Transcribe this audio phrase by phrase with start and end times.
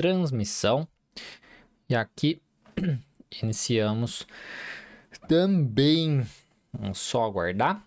[0.00, 0.88] transmissão.
[1.86, 2.40] E aqui
[3.42, 4.26] iniciamos
[5.28, 6.26] também.
[6.72, 7.84] Vamos só aguardar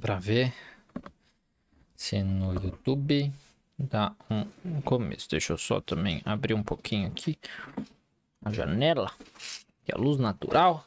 [0.00, 0.52] para ver
[1.94, 3.32] se no YouTube
[3.78, 5.30] dá um começo.
[5.30, 7.38] Deixa eu só também abrir um pouquinho aqui
[8.44, 9.12] a janela,
[9.84, 10.84] que a luz natural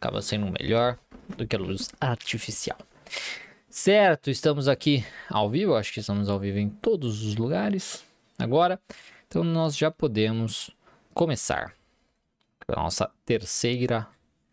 [0.00, 0.98] acaba sendo melhor
[1.36, 2.78] do que a luz artificial.
[3.70, 8.04] Certo, estamos aqui ao vivo, acho que estamos ao vivo em todos os lugares
[8.36, 8.80] agora.
[9.36, 10.70] Então nós já podemos
[11.12, 11.74] começar
[12.66, 14.08] a nossa terceira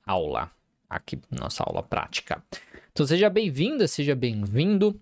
[0.06, 0.52] aula,
[0.90, 2.44] aqui nossa aula prática.
[2.92, 5.00] Então seja bem-vinda, seja bem-vindo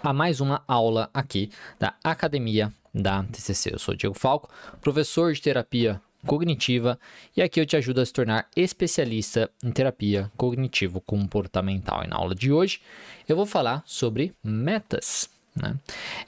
[0.00, 3.74] a mais uma aula aqui da Academia da TCC.
[3.74, 4.48] Eu sou Diego Falco,
[4.80, 6.96] professor de terapia cognitiva
[7.36, 12.04] e aqui eu te ajudo a se tornar especialista em terapia cognitivo-comportamental.
[12.04, 12.80] E na aula de hoje
[13.28, 15.35] eu vou falar sobre metas.
[15.56, 15.74] Né?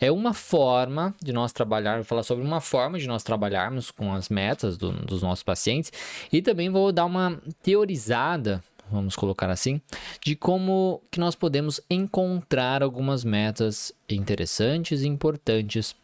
[0.00, 4.12] É uma forma de nós trabalhar, vou falar sobre uma forma de nós trabalharmos com
[4.14, 5.92] as metas do, dos nossos pacientes
[6.32, 9.82] e também vou dar uma teorizada vamos colocar assim,
[10.24, 15.94] de como que nós podemos encontrar algumas metas interessantes e importantes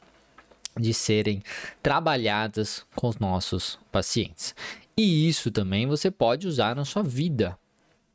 [0.79, 1.43] de serem
[1.83, 4.55] trabalhadas com os nossos pacientes.
[4.97, 7.59] E isso também você pode usar na sua vida,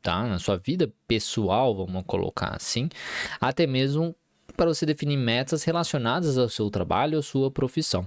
[0.02, 0.22] tá?
[0.24, 2.88] Na sua vida pessoal, vamos colocar assim,
[3.40, 4.14] até mesmo
[4.56, 8.06] para você definir metas relacionadas ao seu trabalho ou sua profissão,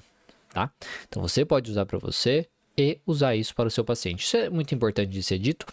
[0.53, 0.72] tá?
[1.08, 4.23] Então você pode usar para você e usar isso para o seu paciente.
[4.23, 5.66] Isso é muito importante de ser dito,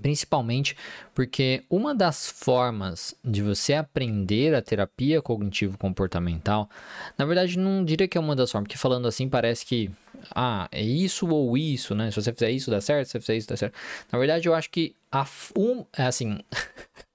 [0.00, 0.76] Principalmente
[1.14, 6.68] porque uma das formas de você aprender a terapia cognitivo-comportamental,
[7.16, 9.90] na verdade, não diria que é uma das formas, porque falando assim parece que,
[10.34, 12.10] ah, é isso ou isso, né?
[12.10, 13.74] Se você fizer isso dá certo, se você fizer isso dá certo.
[14.12, 16.38] Na verdade, eu acho que a, um, é assim,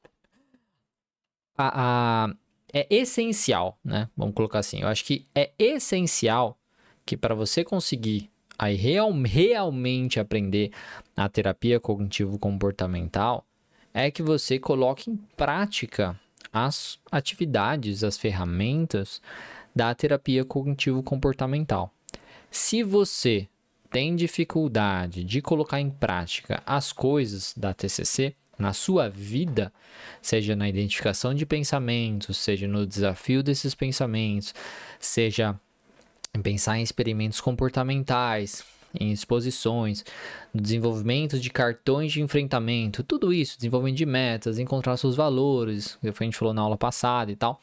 [1.61, 2.33] a, a,
[2.73, 4.07] é essencial, né?
[4.15, 6.57] Vamos colocar assim, eu acho que é essencial
[7.05, 10.71] que para você conseguir aí real, realmente aprender
[11.17, 13.45] a terapia cognitivo-comportamental
[13.93, 16.17] é que você coloque em prática
[16.53, 19.21] as atividades, as ferramentas
[19.75, 21.91] da terapia cognitivo-comportamental.
[22.49, 23.47] Se você
[23.89, 29.73] tem dificuldade de colocar em prática as coisas da TCC na sua vida,
[30.21, 34.53] seja na identificação de pensamentos, seja no desafio desses pensamentos,
[34.99, 35.59] seja
[36.33, 38.63] em pensar em experimentos comportamentais,
[38.99, 40.03] em exposições,
[40.53, 46.09] no desenvolvimento de cartões de enfrentamento, tudo isso, desenvolvimento de metas, encontrar seus valores, que
[46.09, 47.59] a gente falou na aula passada e tal.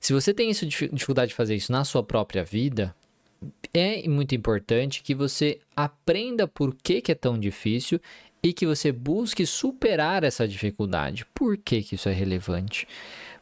[0.00, 2.94] Se você tem isso, dificuldade de fazer isso na sua própria vida,
[3.72, 8.00] é muito importante que você aprenda por que, que é tão difícil
[8.42, 11.24] e que você busque superar essa dificuldade.
[11.34, 12.88] Por que, que isso é relevante?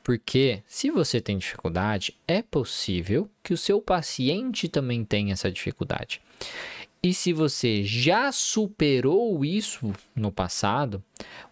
[0.03, 6.21] Porque se você tem dificuldade, é possível que o seu paciente também tenha essa dificuldade.
[7.03, 11.03] E se você já superou isso no passado,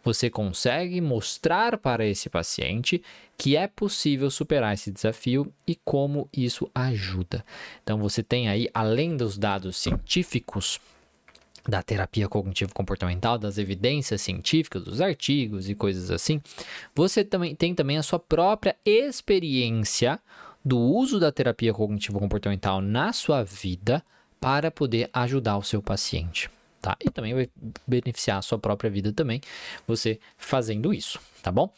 [0.05, 3.03] você consegue mostrar para esse paciente
[3.37, 7.43] que é possível superar esse desafio e como isso ajuda.
[7.83, 10.79] Então você tem aí, além dos dados científicos
[11.69, 16.41] da terapia cognitivo-comportamental, das evidências científicas, dos artigos e coisas assim,
[16.95, 20.19] você também tem também a sua própria experiência
[20.65, 24.03] do uso da terapia cognitivo-comportamental na sua vida
[24.41, 26.49] para poder ajudar o seu paciente.
[26.81, 26.97] Tá?
[27.05, 27.51] E também vai
[27.87, 29.41] beneficiar a sua própria vida também,
[29.87, 31.71] você fazendo isso, tá bom?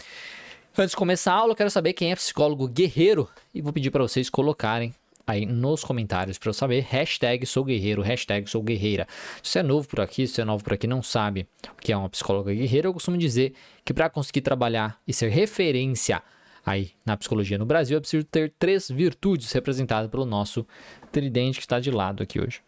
[0.78, 3.90] Antes de começar a aula, eu quero saber quem é psicólogo guerreiro e vou pedir
[3.90, 4.94] para vocês colocarem
[5.30, 6.80] aí nos comentários para eu saber.
[6.80, 9.06] Hashtag sou guerreiro, hashtag sou guerreira.
[9.42, 11.80] Se você é novo por aqui, se você é novo por aqui não sabe o
[11.80, 13.54] que é uma psicóloga guerreira, eu costumo dizer
[13.84, 16.22] que para conseguir trabalhar e ser referência
[16.64, 20.66] aí na psicologia no Brasil, é preciso ter três virtudes representadas pelo nosso
[21.10, 22.60] tridente que está de lado aqui hoje.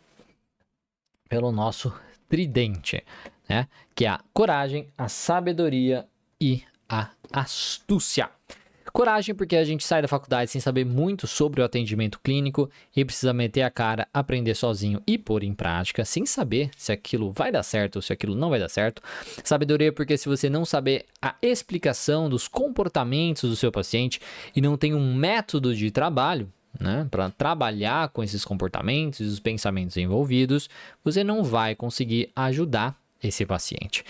[1.29, 1.93] Pelo nosso
[2.29, 3.05] tridente,
[3.49, 3.69] né?
[3.95, 6.07] Que é a coragem, a sabedoria
[6.41, 8.31] e a astúcia.
[8.93, 13.03] Coragem, porque a gente sai da faculdade sem saber muito sobre o atendimento clínico e
[13.05, 17.51] precisa meter a cara, aprender sozinho e pôr em prática, sem saber se aquilo vai
[17.51, 19.01] dar certo ou se aquilo não vai dar certo.
[19.43, 24.21] Sabedoria, porque se você não saber a explicação dos comportamentos do seu paciente
[24.55, 29.41] e não tem um método de trabalho, né, para trabalhar com esses comportamentos e os
[29.41, 30.69] pensamentos envolvidos,
[31.03, 34.05] você não vai conseguir ajudar esse paciente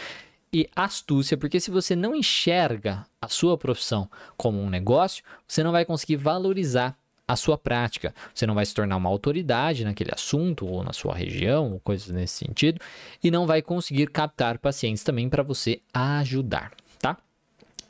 [0.52, 5.72] e astúcia, porque se você não enxerga a sua profissão como um negócio, você não
[5.72, 6.96] vai conseguir valorizar
[7.26, 8.14] a sua prática.
[8.34, 12.08] Você não vai se tornar uma autoridade naquele assunto ou na sua região, ou coisas
[12.08, 12.80] nesse sentido,
[13.24, 17.16] e não vai conseguir captar pacientes também para você ajudar, tá?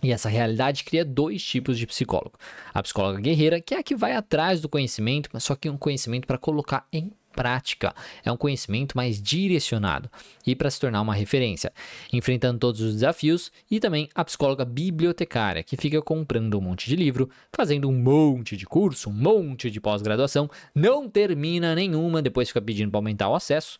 [0.03, 2.39] E essa realidade cria dois tipos de psicólogo.
[2.73, 5.77] A psicóloga guerreira, que é a que vai atrás do conhecimento, mas só que um
[5.77, 7.95] conhecimento para colocar em prática,
[8.25, 10.11] é um conhecimento mais direcionado
[10.47, 11.73] e para se tornar uma referência,
[12.13, 16.97] enfrentando todos os desafios, e também a psicóloga bibliotecária, que fica comprando um monte de
[16.97, 22.61] livro, fazendo um monte de curso, um monte de pós-graduação, não termina nenhuma, depois fica
[22.61, 23.79] pedindo para aumentar o acesso,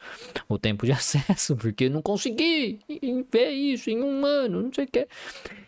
[0.49, 2.81] o tempo de acesso, porque não consegui
[3.31, 5.07] ver isso em um ano, não sei o que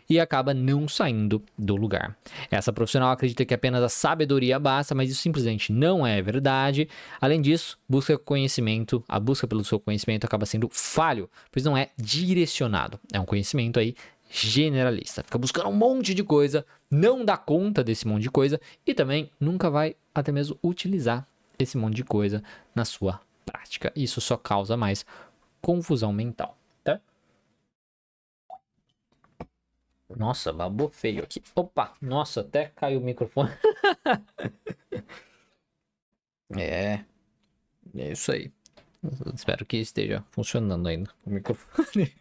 [0.08, 2.16] e acaba não saindo do lugar.
[2.50, 6.88] Essa profissional acredita que apenas a sabedoria basta, mas isso simplesmente não é verdade.
[7.20, 11.90] Além disso, busca conhecimento, a busca pelo seu conhecimento acaba sendo falho, pois não é
[11.96, 12.98] direcionado.
[13.12, 13.94] É um conhecimento aí
[14.30, 15.22] generalista.
[15.22, 19.30] Fica buscando um monte de coisa, não dá conta desse monte de coisa e também
[19.38, 21.26] nunca vai até mesmo utilizar
[21.58, 22.42] esse monte de coisa
[22.74, 23.92] na sua prática.
[23.94, 25.06] Isso só causa mais
[25.60, 26.58] confusão mental.
[30.16, 31.42] Nossa, babou feio aqui.
[31.54, 33.50] Opa, nossa, até caiu o microfone.
[36.56, 37.04] é.
[37.96, 38.50] É isso aí.
[39.34, 42.12] Espero que esteja funcionando ainda o microfone.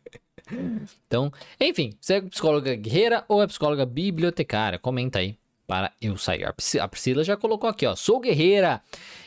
[1.08, 4.78] então, enfim, você é psicóloga guerreira ou é psicóloga bibliotecária?
[4.78, 6.46] Comenta aí para eu sair.
[6.46, 7.96] A Priscila já colocou aqui, ó.
[7.96, 8.82] Sou guerreira.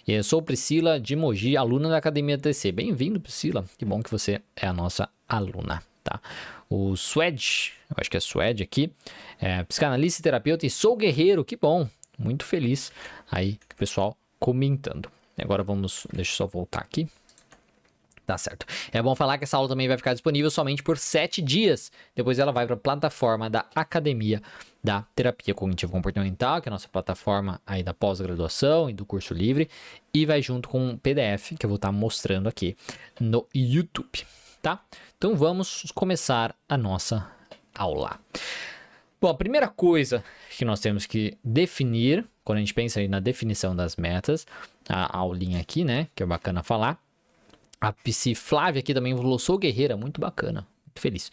[0.07, 2.73] Eu sou Priscila de Mogi, aluna da Academia TC.
[2.73, 3.65] Bem-vindo, Priscila.
[3.79, 6.21] Que bom que você é a nossa aluna, tá?
[6.69, 8.93] o Swed, eu acho que é Swed aqui,
[9.41, 11.89] é, psicanalista e terapeuta, e sou guerreiro, que bom,
[12.19, 12.93] muito feliz
[13.31, 15.11] aí, pessoal comentando.
[15.39, 17.09] Agora vamos, deixa eu só voltar aqui.
[18.27, 18.67] Tá certo.
[18.91, 21.93] É bom falar que essa aula também vai ficar disponível somente por sete dias.
[22.15, 24.43] Depois ela vai para a plataforma da Academia
[24.83, 29.33] da Terapia Cognitivo Comportamental, que é a nossa plataforma aí da pós-graduação e do curso
[29.33, 29.71] livre,
[30.13, 32.77] e vai junto com um PDF que eu vou estar tá mostrando aqui
[33.21, 34.27] no YouTube
[34.67, 34.85] tá?
[35.17, 37.31] Então vamos começar a nossa
[37.73, 38.19] aula.
[39.21, 43.21] Bom, a primeira coisa que nós temos que definir, quando a gente pensa aí na
[43.21, 44.45] definição das metas,
[44.89, 47.01] a aulinha aqui, né, que é bacana falar.
[47.81, 51.31] A Psi Flávia aqui também falou, sou guerreira, muito bacana, muito feliz.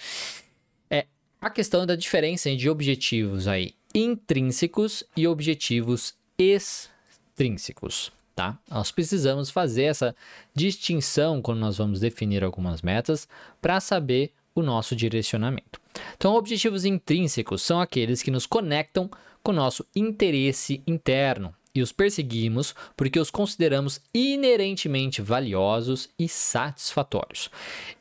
[0.88, 1.08] É
[1.42, 8.58] a questão da diferença de objetivos aí intrínsecos e objetivos extrínsecos tá?
[8.70, 10.16] Nós precisamos fazer essa
[10.54, 13.28] distinção quando nós vamos definir algumas metas
[13.62, 15.80] para saber o nosso direcionamento.
[16.16, 19.10] Então, objetivos intrínsecos são aqueles que nos conectam
[19.42, 27.50] com o nosso interesse interno e os perseguimos porque os consideramos inerentemente valiosos e satisfatórios.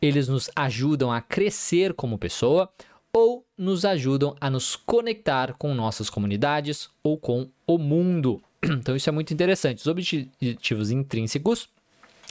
[0.01, 2.71] Eles nos ajudam a crescer como pessoa
[3.13, 8.43] ou nos ajudam a nos conectar com nossas comunidades ou com o mundo.
[8.81, 9.79] Então isso é muito interessante.
[9.79, 11.69] Os objetivos intrínsecos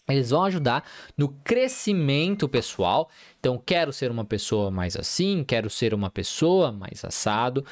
[0.09, 0.83] eles vão ajudar
[1.17, 3.09] no crescimento pessoal.
[3.39, 7.65] Então, quero ser uma pessoa mais assim, quero ser uma pessoa mais assado,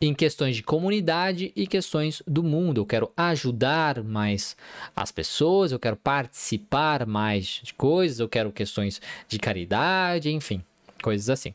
[0.00, 2.80] em questões de comunidade e questões do mundo.
[2.80, 4.56] Eu quero ajudar mais
[4.94, 10.62] as pessoas, eu quero participar mais de coisas, eu quero questões de caridade, enfim,
[11.02, 11.54] coisas assim.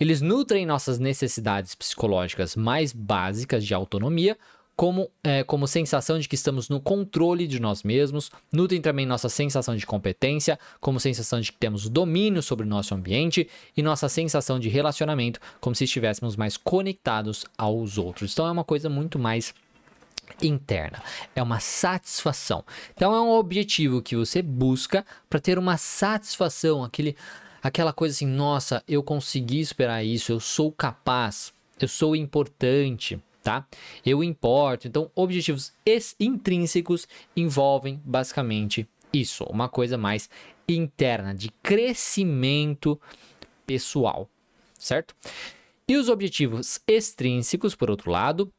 [0.00, 4.36] Eles nutrem nossas necessidades psicológicas mais básicas de autonomia,
[4.76, 9.28] como, é, como sensação de que estamos no controle de nós mesmos, nutrem também nossa
[9.28, 14.08] sensação de competência, como sensação de que temos domínio sobre o nosso ambiente e nossa
[14.08, 18.32] sensação de relacionamento, como se estivéssemos mais conectados aos outros.
[18.32, 19.54] Então é uma coisa muito mais
[20.42, 21.02] interna,
[21.36, 22.64] é uma satisfação.
[22.94, 27.16] Então é um objetivo que você busca para ter uma satisfação, aquele
[27.62, 31.50] aquela coisa assim, nossa, eu consegui esperar isso, eu sou capaz,
[31.80, 33.66] eu sou importante tá?
[34.04, 34.88] Eu importo.
[34.88, 35.72] Então, objetivos
[36.18, 40.28] intrínsecos envolvem basicamente isso, uma coisa mais
[40.66, 42.98] interna, de crescimento
[43.66, 44.28] pessoal,
[44.76, 45.14] certo?
[45.86, 48.50] E os objetivos extrínsecos, por outro lado,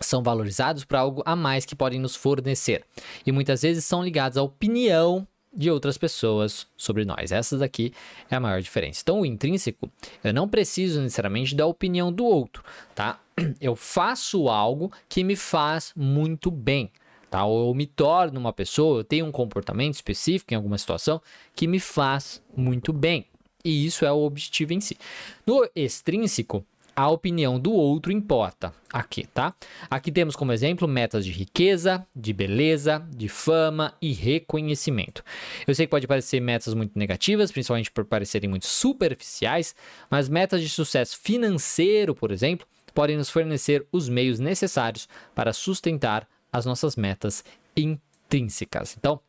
[0.00, 2.84] são valorizados por algo a mais que podem nos fornecer
[3.24, 7.30] e muitas vezes são ligados à opinião de outras pessoas sobre nós.
[7.30, 7.92] Essa daqui
[8.28, 9.00] é a maior diferença.
[9.02, 9.88] Então, o intrínseco,
[10.24, 12.64] eu não preciso necessariamente da opinião do outro,
[12.94, 13.20] tá?
[13.60, 16.90] Eu faço algo que me faz muito bem,
[17.30, 17.44] tá?
[17.44, 21.20] Ou eu me torno uma pessoa, eu tenho um comportamento específico em alguma situação
[21.54, 23.26] que me faz muito bem.
[23.64, 24.96] E isso é o objetivo em si.
[25.46, 26.64] No extrínseco,
[26.96, 29.54] a opinião do outro importa aqui, tá?
[29.90, 35.24] Aqui temos como exemplo metas de riqueza, de beleza, de fama e reconhecimento.
[35.66, 39.74] Eu sei que pode parecer metas muito negativas, principalmente por parecerem muito superficiais,
[40.08, 46.26] mas metas de sucesso financeiro, por exemplo, podem nos fornecer os meios necessários para sustentar
[46.52, 47.44] as nossas metas
[47.76, 48.96] intrínsecas.
[48.96, 49.20] Então,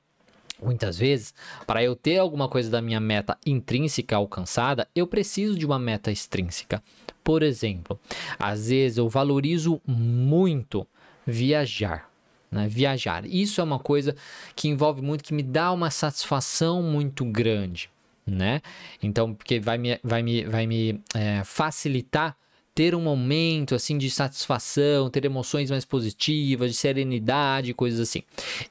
[0.61, 1.33] Muitas vezes,
[1.67, 6.11] para eu ter alguma coisa da minha meta intrínseca alcançada, eu preciso de uma meta
[6.11, 6.81] extrínseca.
[7.23, 7.99] Por exemplo,
[8.39, 10.87] às vezes eu valorizo muito
[11.25, 12.09] viajar.
[12.49, 12.67] Né?
[12.69, 13.25] Viajar.
[13.25, 14.15] Isso é uma coisa
[14.55, 17.89] que envolve muito, que me dá uma satisfação muito grande.
[18.25, 18.61] Né?
[19.03, 22.35] Então, porque vai me, vai me, vai me é, facilitar
[22.75, 28.21] ter um momento assim de satisfação, ter emoções mais positivas, de serenidade, coisas assim.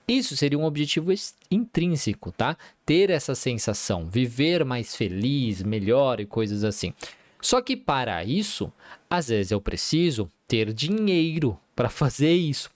[0.07, 1.11] Isso seria um objetivo
[1.51, 2.55] intrínseco, tá?
[2.85, 6.93] Ter essa sensação, viver mais feliz, melhor e coisas assim.
[7.41, 8.71] Só que para isso,
[9.09, 12.71] às vezes eu preciso ter dinheiro para fazer isso.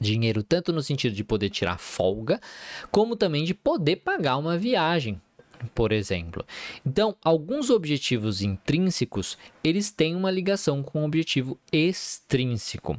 [0.00, 2.40] Dinheiro tanto no sentido de poder tirar folga,
[2.90, 5.20] como também de poder pagar uma viagem,
[5.74, 6.44] por exemplo.
[6.84, 12.98] Então, alguns objetivos intrínsecos, eles têm uma ligação com o objetivo extrínseco.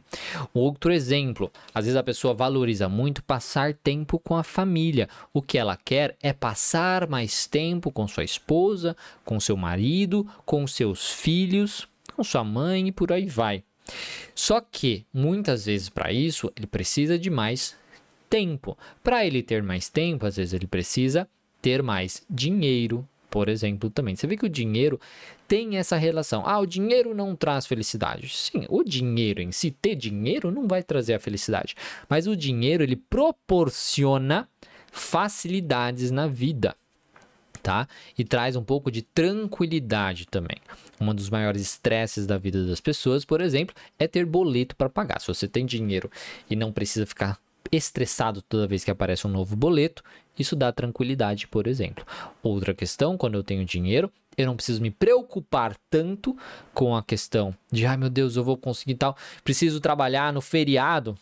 [0.54, 5.08] Outro exemplo, às vezes a pessoa valoriza muito passar tempo com a família.
[5.34, 10.66] O que ela quer é passar mais tempo com sua esposa, com seu marido, com
[10.68, 13.64] seus filhos, com sua mãe e por aí vai.
[14.36, 17.76] Só que muitas vezes para isso ele precisa de mais
[18.30, 18.78] tempo.
[19.04, 21.28] Para ele ter mais tempo, às vezes ele precisa
[21.62, 24.16] ter mais dinheiro, por exemplo, também.
[24.16, 25.00] Você vê que o dinheiro
[25.48, 26.44] tem essa relação.
[26.46, 28.30] Ah, o dinheiro não traz felicidade.
[28.30, 31.76] Sim, o dinheiro em si, ter dinheiro não vai trazer a felicidade.
[32.08, 34.48] Mas o dinheiro, ele proporciona
[34.92, 36.76] facilidades na vida.
[37.62, 37.90] Tá?
[38.18, 40.58] E traz um pouco de tranquilidade também.
[41.00, 45.20] Um dos maiores estresses da vida das pessoas, por exemplo, é ter boleto para pagar.
[45.20, 46.10] Se você tem dinheiro
[46.50, 47.38] e não precisa ficar
[47.72, 50.04] estressado toda vez que aparece um novo boleto,
[50.40, 52.06] isso dá tranquilidade, por exemplo.
[52.42, 56.36] Outra questão, quando eu tenho dinheiro, eu não preciso me preocupar tanto
[56.74, 61.18] com a questão de, ai meu Deus, eu vou conseguir tal, preciso trabalhar no feriado.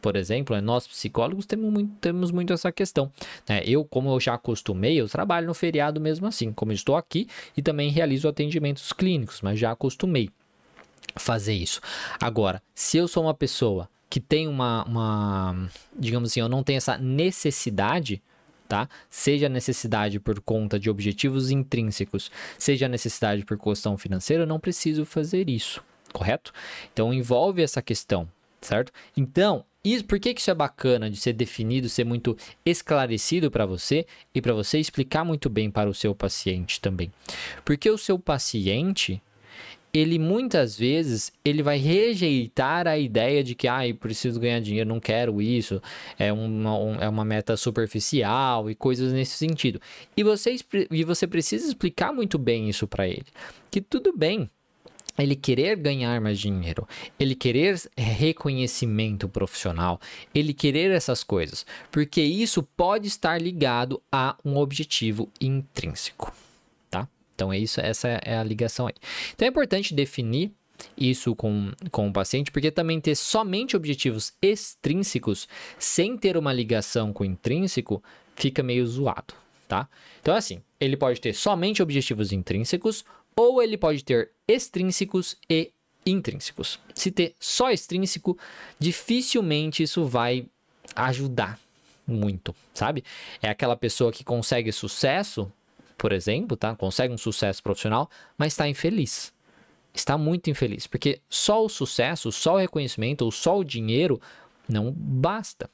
[0.00, 3.10] Por exemplo, né, nós psicólogos temos muito, temos muito essa questão.
[3.48, 3.62] Né?
[3.64, 7.62] Eu, como eu já acostumei, eu trabalho no feriado mesmo assim, como estou aqui e
[7.62, 10.30] também realizo atendimentos clínicos, mas já acostumei
[11.16, 11.80] fazer isso.
[12.20, 16.78] Agora, se eu sou uma pessoa que tem uma, uma digamos assim, eu não tenho
[16.78, 18.22] essa necessidade,
[18.68, 18.88] tá?
[19.08, 25.06] Seja necessidade por conta de objetivos intrínsecos, seja necessidade por questão financeira, eu não preciso
[25.06, 25.82] fazer isso,
[26.12, 26.52] correto?
[26.92, 28.28] Então envolve essa questão,
[28.60, 28.92] certo?
[29.16, 33.64] Então, isso, por que, que isso é bacana de ser definido, ser muito esclarecido para
[33.64, 37.10] você e para você explicar muito bem para o seu paciente também?
[37.64, 39.22] Porque o seu paciente,
[39.92, 45.00] ele muitas vezes ele vai rejeitar a ideia de que ah, preciso ganhar dinheiro, não
[45.00, 45.80] quero isso,
[46.18, 49.80] é uma, um, é uma meta superficial e coisas nesse sentido.
[50.16, 50.56] E você,
[50.90, 53.26] e você precisa explicar muito bem isso para ele.
[53.70, 54.48] Que tudo bem
[55.18, 56.86] ele querer ganhar mais dinheiro,
[57.18, 60.00] ele querer reconhecimento profissional,
[60.34, 66.32] ele querer essas coisas, porque isso pode estar ligado a um objetivo intrínseco.
[67.38, 68.94] Então, é isso, essa é a ligação aí.
[69.32, 70.50] Então, é importante definir
[70.96, 75.46] isso com, com o paciente, porque também ter somente objetivos extrínsecos
[75.78, 78.02] sem ter uma ligação com o intrínseco
[78.34, 79.34] fica meio zoado,
[79.68, 79.88] tá?
[80.20, 83.04] Então, assim, ele pode ter somente objetivos intrínsecos
[83.36, 85.70] ou ele pode ter extrínsecos e
[86.04, 86.80] intrínsecos.
[86.92, 88.36] Se ter só extrínseco,
[88.80, 90.44] dificilmente isso vai
[90.96, 91.56] ajudar
[92.04, 93.04] muito, sabe?
[93.40, 95.52] É aquela pessoa que consegue sucesso
[95.98, 96.74] por exemplo, tá?
[96.76, 99.32] Consegue um sucesso profissional, mas está infeliz.
[99.92, 104.20] Está muito infeliz, porque só o sucesso, só o reconhecimento ou só o dinheiro
[104.68, 105.68] não basta.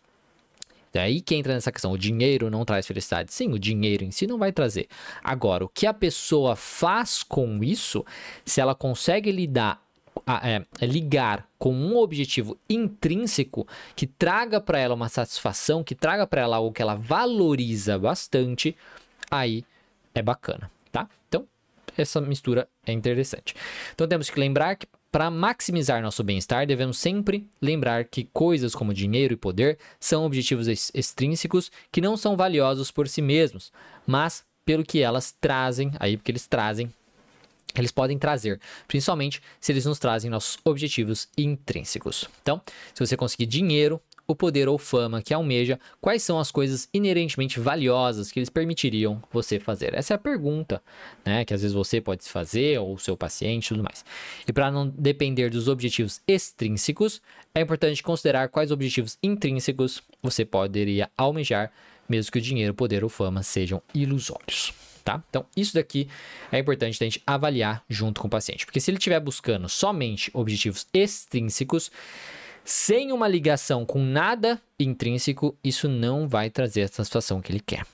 [0.94, 1.90] É aí que entra nessa questão.
[1.90, 3.34] O dinheiro não traz felicidade.
[3.34, 4.86] Sim, o dinheiro em si não vai trazer.
[5.22, 8.04] Agora, o que a pessoa faz com isso,
[8.44, 9.82] se ela consegue lidar,
[10.44, 13.66] é, ligar com um objetivo intrínseco
[13.96, 18.76] que traga para ela uma satisfação, que traga para ela algo que ela valoriza bastante,
[19.28, 19.64] aí
[20.14, 21.08] é bacana, tá?
[21.28, 21.46] Então,
[21.96, 23.54] essa mistura é interessante.
[23.94, 28.92] Então, temos que lembrar que para maximizar nosso bem-estar, devemos sempre lembrar que coisas como
[28.92, 33.72] dinheiro e poder são objetivos extrínsecos que não são valiosos por si mesmos,
[34.04, 36.92] mas pelo que elas trazem, aí porque eles trazem,
[37.76, 42.28] eles podem trazer, principalmente se eles nos trazem nossos objetivos intrínsecos.
[42.42, 42.60] Então,
[42.92, 47.60] se você conseguir dinheiro, o poder ou fama que almeja, quais são as coisas inerentemente
[47.60, 49.94] valiosas que eles permitiriam você fazer?
[49.94, 50.82] Essa é a pergunta,
[51.24, 54.04] né, que às vezes você pode se fazer ou o seu paciente tudo mais.
[54.46, 57.20] E para não depender dos objetivos extrínsecos,
[57.54, 61.70] é importante considerar quais objetivos intrínsecos você poderia almejar,
[62.08, 64.72] mesmo que o dinheiro, poder ou fama sejam ilusórios.
[65.04, 65.22] Tá?
[65.28, 66.08] Então, isso daqui
[66.50, 70.30] é importante a gente avaliar junto com o paciente, porque se ele estiver buscando somente
[70.32, 71.92] objetivos extrínsecos,
[72.64, 77.86] Sem uma ligação com nada intrínseco, isso não vai trazer a satisfação que ele quer.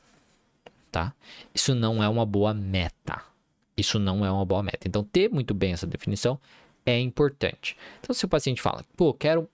[0.93, 1.13] Tá?
[1.53, 3.21] Isso não é uma boa meta.
[3.77, 4.87] Isso não é uma boa meta.
[4.87, 6.39] Então, ter muito bem essa definição
[6.87, 7.77] é importante.
[8.01, 9.49] Então, se o paciente fala, pô, quero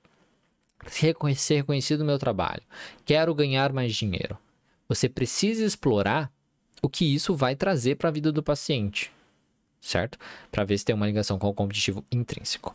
[0.87, 1.15] ser
[1.49, 2.63] reconhecido no meu trabalho,
[3.05, 4.37] quero ganhar mais dinheiro,
[4.89, 6.31] você precisa explorar
[6.83, 9.11] o que isso vai trazer para a vida do paciente,
[9.81, 10.19] certo?
[10.53, 12.75] Para ver se tem uma ligação com o competitivo intrínseco.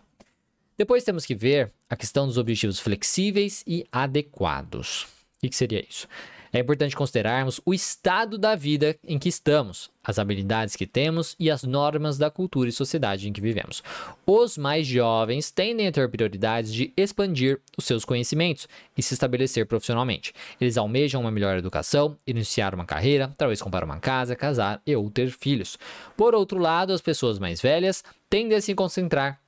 [0.81, 5.03] Depois temos que ver a questão dos objetivos flexíveis e adequados.
[5.37, 6.07] O que seria isso?
[6.51, 11.51] É importante considerarmos o estado da vida em que estamos, as habilidades que temos e
[11.51, 13.83] as normas da cultura e sociedade em que vivemos.
[14.25, 19.67] Os mais jovens tendem a ter prioridades de expandir os seus conhecimentos e se estabelecer
[19.67, 20.33] profissionalmente.
[20.59, 25.11] Eles almejam uma melhor educação, iniciar uma carreira, talvez comprar uma casa, casar e ou
[25.11, 25.77] ter filhos.
[26.17, 29.39] Por outro lado, as pessoas mais velhas tendem a se concentrar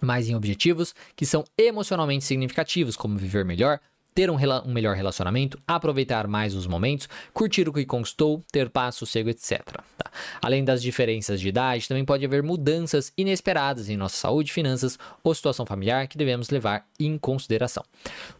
[0.00, 3.80] mais em objetivos que são emocionalmente significativos, como viver melhor,
[4.14, 8.96] ter um, um, melhor relacionamento, aproveitar mais os momentos, curtir o que conquistou, ter paz,
[8.96, 9.62] sossego, etc.
[9.96, 10.10] Tá?
[10.42, 15.34] Além das diferenças de idade, também pode haver mudanças inesperadas em nossa saúde, finanças ou
[15.34, 17.84] situação familiar que devemos levar em consideração.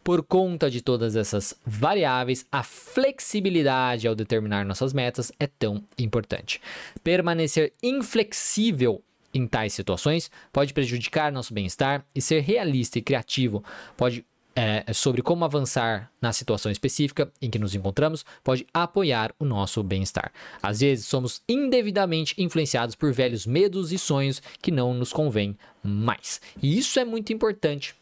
[0.02, 6.60] Por conta de todas essas variáveis, a flexibilidade ao determinar nossas metas é tão importante.
[7.02, 13.64] Permanecer inflexível em tais situações pode prejudicar nosso bem-estar e ser realista e criativo
[13.96, 19.44] pode é, sobre como avançar na situação específica em que nos encontramos pode apoiar o
[19.44, 20.32] nosso bem-estar.
[20.62, 26.40] Às vezes, somos indevidamente influenciados por velhos medos e sonhos que não nos convêm mais.
[26.60, 27.94] E isso é muito importante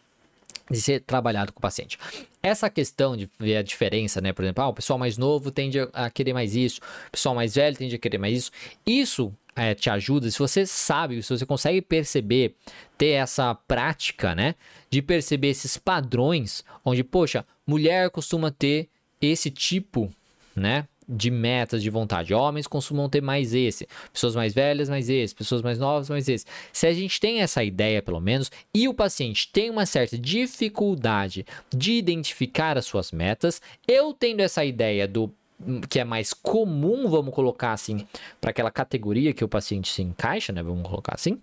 [0.70, 1.98] de ser trabalhado com o paciente.
[2.42, 4.32] Essa questão de ver a diferença, né?
[4.32, 7.54] Por exemplo, ah, o pessoal mais novo tende a querer mais isso, o pessoal mais
[7.54, 8.50] velho tende a querer mais isso.
[8.86, 12.54] Isso é, te ajuda, se você sabe, se você consegue perceber,
[12.96, 14.54] ter essa prática, né?
[14.88, 18.88] De perceber esses padrões, onde, poxa, mulher costuma ter
[19.20, 20.12] esse tipo,
[20.54, 20.86] né?
[21.08, 22.32] De metas, de vontade.
[22.32, 23.88] Homens costumam ter mais esse.
[24.12, 25.34] Pessoas mais velhas, mais esse.
[25.34, 26.44] Pessoas mais novas, mais esse.
[26.72, 31.44] Se a gente tem essa ideia, pelo menos, e o paciente tem uma certa dificuldade
[31.74, 35.34] de identificar as suas metas, eu tendo essa ideia do
[35.88, 38.06] que é mais comum, vamos colocar assim,
[38.40, 40.62] para aquela categoria que o paciente se encaixa, né?
[40.62, 41.40] Vamos colocar assim.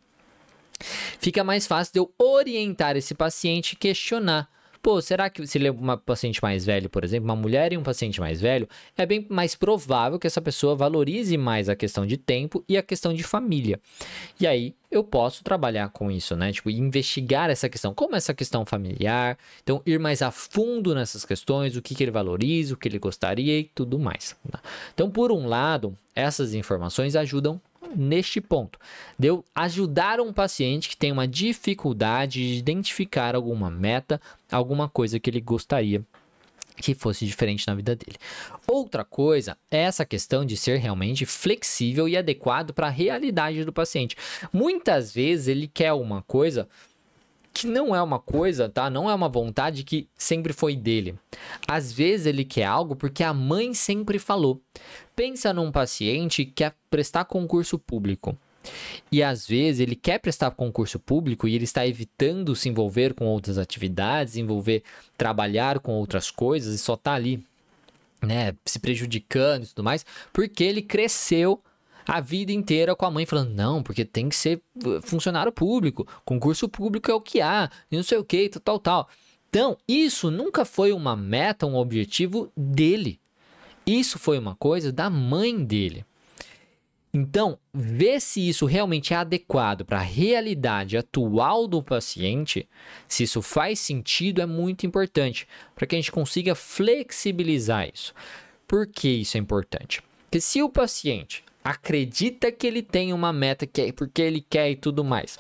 [1.20, 4.50] Fica mais fácil de eu orientar esse paciente e questionar
[4.86, 7.78] Pô, será que se ele é uma paciente mais velho, por exemplo, uma mulher e
[7.78, 12.06] um paciente mais velho, é bem mais provável que essa pessoa valorize mais a questão
[12.06, 13.80] de tempo e a questão de família.
[14.40, 16.52] E aí eu posso trabalhar com isso, né?
[16.52, 21.76] Tipo, investigar essa questão, como essa questão familiar, então ir mais a fundo nessas questões,
[21.76, 24.36] o que, que ele valoriza, o que ele gostaria e tudo mais.
[24.52, 24.62] Tá?
[24.94, 27.60] Então, por um lado, essas informações ajudam
[27.96, 28.80] neste ponto.
[29.18, 34.22] Deu ajudar um paciente que tem uma dificuldade de identificar alguma meta,
[34.52, 36.04] alguma coisa que ele gostaria
[36.78, 38.18] que fosse diferente na vida dele.
[38.68, 43.72] Outra coisa é essa questão de ser realmente flexível e adequado para a realidade do
[43.72, 44.18] paciente.
[44.52, 46.68] Muitas vezes ele quer uma coisa
[47.56, 48.90] que não é uma coisa, tá?
[48.90, 51.16] Não é uma vontade que sempre foi dele.
[51.66, 54.62] Às vezes ele quer algo porque a mãe sempre falou.
[55.16, 58.38] Pensa num paciente que quer prestar concurso público.
[59.10, 63.26] E às vezes ele quer prestar concurso público e ele está evitando se envolver com
[63.26, 64.84] outras atividades, envolver
[65.18, 67.42] trabalhar com outras coisas e só está ali,
[68.22, 71.62] né, se prejudicando e tudo mais, porque ele cresceu
[72.08, 76.08] a vida inteira com a mãe falando: não, porque tem que ser uh, funcionário público,
[76.24, 79.10] concurso público é o que há, e não sei o que, tal, tal.
[79.50, 83.20] Então, isso nunca foi uma meta, um objetivo dele.
[83.86, 86.06] Isso foi uma coisa da mãe dele.
[87.14, 92.68] Então, ver se isso realmente é adequado para a realidade atual do paciente,
[93.08, 98.14] se isso faz sentido, é muito importante para que a gente consiga flexibilizar isso.
[98.68, 100.04] Por que isso é importante?
[100.26, 104.70] Porque se o paciente acredita que ele tem uma meta que é porque ele quer
[104.70, 105.40] e tudo mais.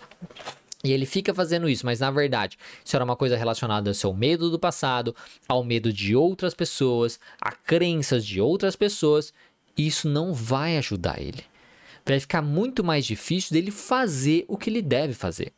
[0.83, 4.11] E ele fica fazendo isso, mas na verdade, isso era uma coisa relacionada ao seu
[4.11, 5.15] medo do passado,
[5.47, 9.31] ao medo de outras pessoas, a crenças de outras pessoas.
[9.77, 11.43] Isso não vai ajudar ele.
[12.03, 15.53] Vai ficar muito mais difícil dele fazer o que ele deve fazer.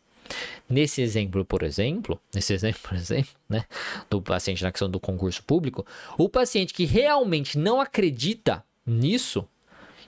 [0.70, 3.64] Nesse exemplo, por exemplo, nesse exemplo, por exemplo, né,
[4.10, 5.86] do paciente na questão do concurso público,
[6.18, 9.48] o paciente que realmente não acredita nisso,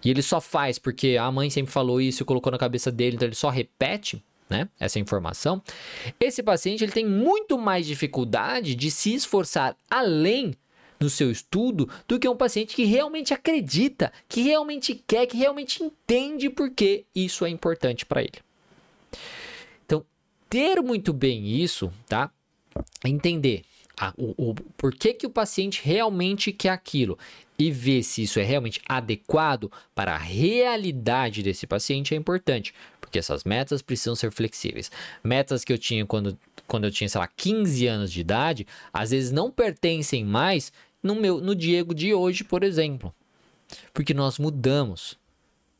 [0.03, 3.15] e ele só faz porque a mãe sempre falou isso e colocou na cabeça dele,
[3.15, 5.61] então ele só repete né, essa informação.
[6.19, 10.55] Esse paciente ele tem muito mais dificuldade de se esforçar além
[10.99, 15.83] no seu estudo do que um paciente que realmente acredita, que realmente quer, que realmente
[15.83, 18.39] entende por que isso é importante para ele.
[19.85, 20.03] Então,
[20.49, 22.31] ter muito bem isso, tá?
[23.03, 23.63] entender
[23.97, 27.17] a, o, o por que, que o paciente realmente quer aquilo
[27.59, 33.19] e ver se isso é realmente adequado para a realidade desse paciente é importante, porque
[33.19, 34.89] essas metas precisam ser flexíveis.
[35.21, 39.11] Metas que eu tinha quando, quando eu tinha, sei lá, 15 anos de idade, às
[39.11, 40.71] vezes não pertencem mais
[41.03, 43.13] no meu no Diego de hoje, por exemplo.
[43.93, 45.19] Porque nós mudamos.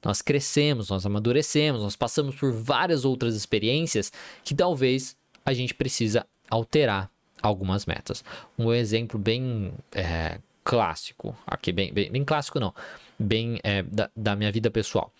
[0.04, 4.12] Nós crescemos, nós amadurecemos, nós passamos por várias outras experiências
[4.46, 5.16] que talvez
[5.46, 7.12] a gente precisa alterar
[7.42, 8.24] algumas metas.
[8.58, 12.72] Um exemplo bem é, clássico, aqui bem, bem, bem, clássico não,
[13.18, 15.12] bem é, da, da minha vida pessoal.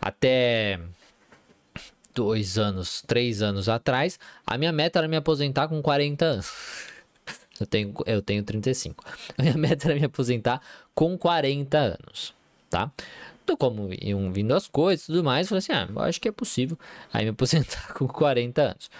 [0.00, 0.80] Até
[2.12, 6.50] dois anos, três anos atrás, a minha meta era me aposentar com 40 anos.
[7.58, 9.02] Eu tenho, eu tenho 35.
[9.38, 10.60] A minha meta era me aposentar
[10.94, 12.34] com 40 anos,
[12.68, 12.92] tá?
[13.42, 16.28] Então, como iam vindo as coisas e tudo mais, falei assim, ah, eu acho que
[16.28, 16.76] é possível
[17.10, 18.90] aí me aposentar com 40 anos.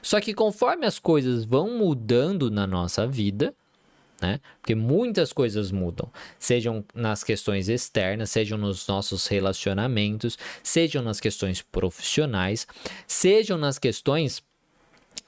[0.00, 3.52] Só que conforme as coisas vão mudando na nossa vida,
[4.24, 4.40] né?
[4.60, 11.60] Porque muitas coisas mudam, sejam nas questões externas, sejam nos nossos relacionamentos, sejam nas questões
[11.60, 12.66] profissionais,
[13.06, 14.42] sejam nas questões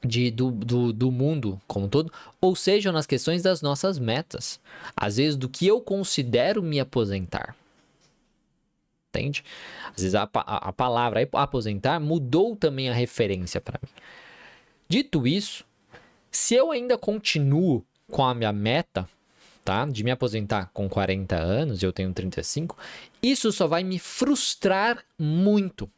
[0.03, 4.59] de, do, do, do mundo como um todo, ou sejam nas questões das nossas metas,
[4.97, 7.55] às vezes do que eu considero me aposentar.
[9.11, 9.45] Entende?
[9.95, 13.93] Às vezes a, a, a palavra aposentar mudou também a referência para mim.
[14.89, 15.67] Dito isso,
[16.31, 19.09] se eu ainda continuo com a minha meta,
[19.64, 19.85] tá?
[19.87, 22.77] De me aposentar com 40 anos, eu tenho 35,
[23.23, 25.90] isso só vai me frustrar muito.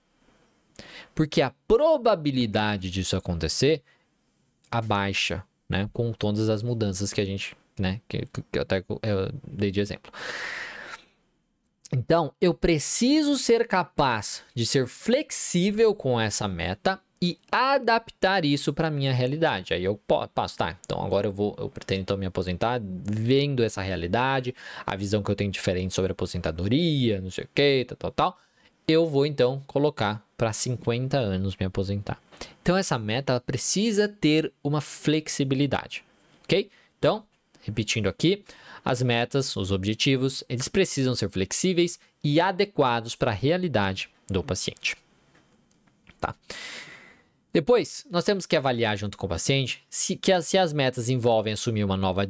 [1.14, 3.82] Porque a probabilidade disso acontecer
[4.70, 5.88] abaixa, né?
[5.92, 8.00] Com todas as mudanças que a gente, né?
[8.08, 10.12] Que, que até eu dei de exemplo.
[11.90, 18.90] Então, eu preciso ser capaz de ser flexível com essa meta e adaptar isso para
[18.90, 19.74] minha realidade.
[19.74, 20.00] Aí eu
[20.34, 20.76] passo, tá?
[20.84, 24.54] Então agora eu vou, eu pretendo então me aposentar vendo essa realidade,
[24.86, 28.38] a visão que eu tenho diferente sobre aposentadoria, não sei o que, tal, tal, tal.
[28.86, 32.20] Eu vou então colocar para 50 anos me aposentar.
[32.62, 36.04] Então essa meta precisa ter uma flexibilidade,
[36.44, 36.70] ok?
[36.98, 37.24] Então,
[37.62, 38.44] repetindo aqui,
[38.84, 44.96] as metas, os objetivos, eles precisam ser flexíveis e adequados para a realidade do paciente.
[46.20, 46.34] Tá?
[47.52, 51.08] Depois, nós temos que avaliar junto com o paciente se, que as, se as metas
[51.08, 52.26] envolvem assumir uma nova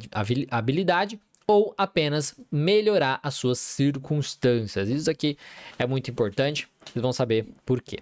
[0.50, 4.88] habilidade ou apenas melhorar as suas circunstâncias.
[4.88, 5.36] Isso aqui
[5.78, 8.00] é muito importante, vocês vão saber por quê.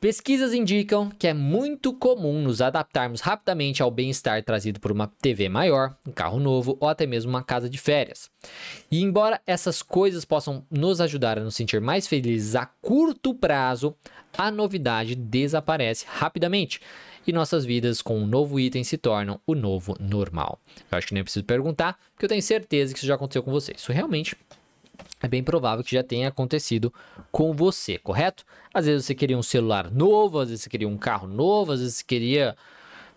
[0.00, 5.46] Pesquisas indicam que é muito comum nos adaptarmos rapidamente ao bem-estar trazido por uma TV
[5.46, 8.30] maior, um carro novo ou até mesmo uma casa de férias.
[8.90, 13.94] E embora essas coisas possam nos ajudar a nos sentir mais felizes a curto prazo,
[14.38, 16.80] a novidade desaparece rapidamente
[17.26, 20.58] e nossas vidas com um novo item se tornam o novo normal.
[20.90, 23.50] Eu acho que nem preciso perguntar, porque eu tenho certeza que isso já aconteceu com
[23.50, 23.74] você.
[23.76, 24.34] Isso realmente
[25.22, 26.92] é bem provável que já tenha acontecido
[27.30, 28.44] com você, correto?
[28.72, 31.80] Às vezes você queria um celular novo, às vezes você queria um carro novo, às
[31.80, 32.56] vezes você queria,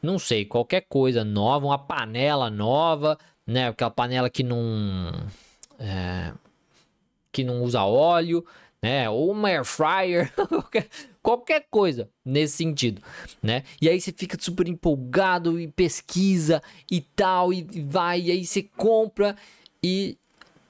[0.02, 3.70] não sei, qualquer coisa nova, uma panela nova, né?
[3.70, 5.12] Aquela panela que não.
[5.80, 6.34] É,
[7.32, 8.46] que não usa óleo,
[8.82, 9.10] né?
[9.10, 10.32] Ou uma air fryer,
[11.24, 13.02] qualquer, coisa nesse sentido,
[13.42, 13.64] né?
[13.82, 18.62] E aí você fica super empolgado e pesquisa e tal, e vai, e aí você
[18.62, 19.36] compra
[19.82, 20.18] e.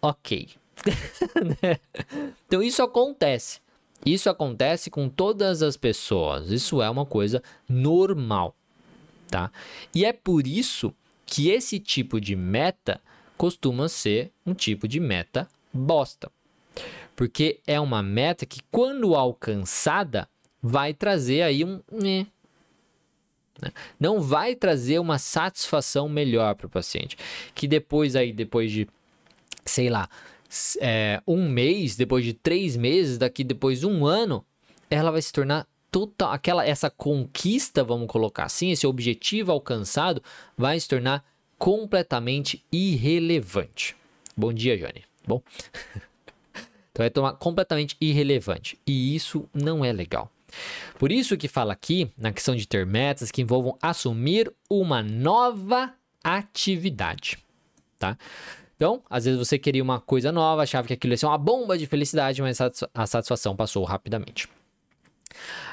[0.01, 0.62] Ok?
[2.47, 3.61] então isso acontece.
[4.05, 6.51] Isso acontece com todas as pessoas.
[6.51, 8.55] Isso é uma coisa normal,
[9.29, 9.51] tá?
[9.95, 10.93] E é por isso
[11.25, 12.99] que esse tipo de meta
[13.37, 16.31] costuma ser um tipo de meta bosta.
[17.15, 20.27] Porque é uma meta que quando alcançada
[20.61, 21.81] vai trazer aí um
[23.61, 23.71] né?
[23.99, 27.17] não vai trazer uma satisfação melhor para o paciente,
[27.53, 28.87] que depois aí depois de
[29.65, 30.09] sei lá
[30.79, 34.45] é, um mês, depois de três meses, daqui depois de um ano,
[34.89, 40.21] ela vai se tornar total, aquela essa conquista, vamos colocar assim, esse objetivo alcançado
[40.57, 41.23] vai se tornar
[41.57, 43.95] completamente irrelevante.
[44.35, 45.03] Bom dia, Johnny.
[45.25, 45.41] Bom.
[46.91, 50.31] então vai tomar completamente irrelevante e isso não é legal.
[50.99, 55.93] Por isso que fala aqui na questão de ter metas que envolvam assumir uma nova
[56.23, 57.37] atividade,
[57.97, 58.17] tá?
[58.83, 61.77] Então, às vezes você queria uma coisa nova, achava que aquilo ia ser uma bomba
[61.77, 64.49] de felicidade, mas a satisfação passou rapidamente.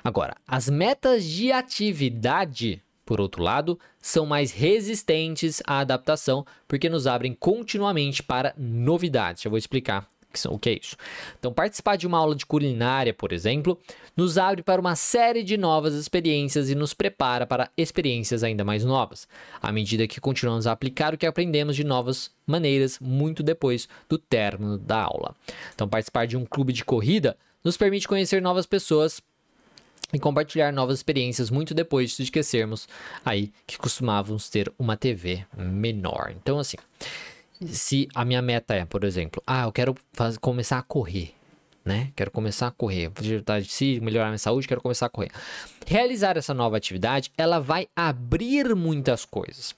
[0.05, 7.09] Agora, as metas de atividade, por outro lado, são mais resistentes à adaptação porque nos
[7.09, 9.42] abrem continuamente para novidades.
[9.42, 10.07] Já vou explicar
[10.49, 10.97] O que é isso?
[11.38, 13.79] Então, participar de uma aula de culinária, por exemplo,
[14.16, 18.85] nos abre para uma série de novas experiências e nos prepara para experiências ainda mais
[18.85, 19.27] novas,
[19.61, 24.19] à medida que continuamos a aplicar o que aprendemos de novas maneiras muito depois do
[24.19, 25.35] término da aula.
[25.75, 29.21] Então, participar de um clube de corrida nos permite conhecer novas pessoas
[30.12, 32.88] e compartilhar novas experiências muito depois de esquecermos
[33.25, 36.33] aí que costumávamos ter uma TV menor.
[36.37, 36.77] Então, assim,
[37.66, 39.94] se a minha meta é, por exemplo, ah, eu quero
[40.40, 41.35] começar a correr,
[41.85, 42.12] né?
[42.16, 43.11] Quero começar a correr,
[43.66, 45.31] se melhorar minha saúde, quero começar a correr.
[45.87, 49.75] Realizar essa nova atividade, ela vai abrir muitas coisas.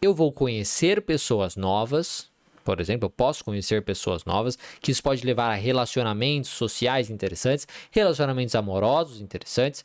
[0.00, 2.30] Eu vou conhecer pessoas novas,
[2.64, 7.66] por exemplo, eu posso conhecer pessoas novas, que isso pode levar a relacionamentos sociais interessantes,
[7.90, 9.84] relacionamentos amorosos interessantes.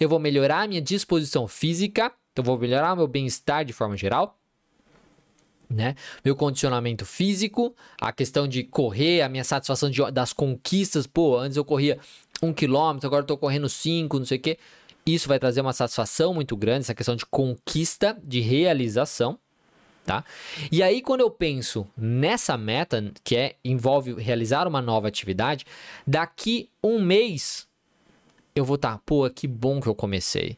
[0.00, 4.38] Eu vou melhorar minha disposição física, eu vou melhorar meu bem-estar de forma geral.
[5.68, 5.94] Né?
[6.24, 11.06] Meu condicionamento físico, a questão de correr, a minha satisfação de, das conquistas.
[11.06, 11.98] Pô, antes eu corria
[12.42, 14.58] um quilômetro, agora eu tô correndo cinco, não sei o quê.
[15.06, 19.38] Isso vai trazer uma satisfação muito grande, essa questão de conquista, de realização
[20.04, 20.24] tá?
[20.70, 25.64] E aí quando eu penso nessa meta, que é envolve realizar uma nova atividade,
[26.06, 27.66] daqui um mês
[28.54, 30.56] eu vou estar, tá, pô, que bom que eu comecei.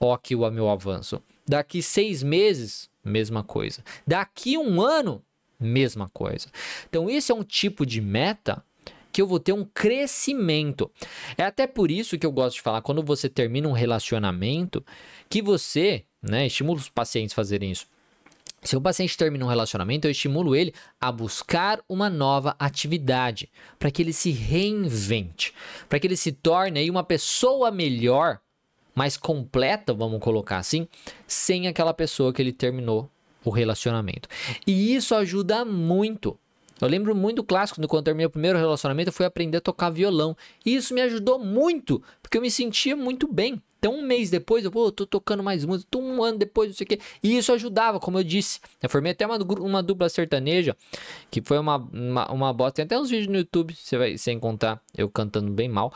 [0.00, 1.22] Ó, aqui o meu avanço.
[1.48, 3.82] Daqui seis meses, mesma coisa.
[4.06, 5.22] Daqui um ano,
[5.58, 6.48] mesma coisa.
[6.88, 8.62] Então, esse é um tipo de meta
[9.10, 10.90] que eu vou ter um crescimento.
[11.36, 14.84] É até por isso que eu gosto de falar, quando você termina um relacionamento,
[15.28, 17.86] que você, né, estimula os pacientes a fazerem isso
[18.62, 23.90] se o paciente termina um relacionamento, eu estimulo ele a buscar uma nova atividade, para
[23.90, 25.54] que ele se reinvente,
[25.88, 28.40] para que ele se torne uma pessoa melhor,
[28.98, 30.88] mais completa, vamos colocar assim,
[31.24, 33.08] sem aquela pessoa que ele terminou
[33.44, 34.28] o relacionamento.
[34.66, 36.36] E isso ajuda muito.
[36.80, 39.90] Eu lembro muito clássico, quando eu terminei o primeiro relacionamento, eu fui aprender a tocar
[39.90, 40.36] violão.
[40.66, 43.62] E isso me ajudou muito, porque eu me sentia muito bem.
[43.78, 46.84] Então, um mês depois, eu pô, tô tocando mais música, um ano depois, não sei
[46.84, 46.98] o quê.
[47.22, 48.58] E isso ajudava, como eu disse.
[48.82, 50.76] Eu formei até uma, uma dupla sertaneja,
[51.30, 52.74] que foi uma, uma, uma bosta.
[52.74, 55.92] Tem até uns vídeos no YouTube, você vai se encontrar eu cantando bem mal.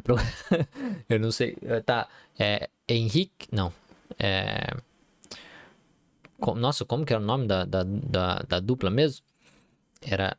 [1.08, 2.08] eu não sei, tá.
[2.38, 3.72] É Henrique, não.
[4.18, 4.76] É.
[6.54, 9.24] Nossa, como que era o nome da, da, da, da dupla mesmo?
[10.02, 10.36] Era.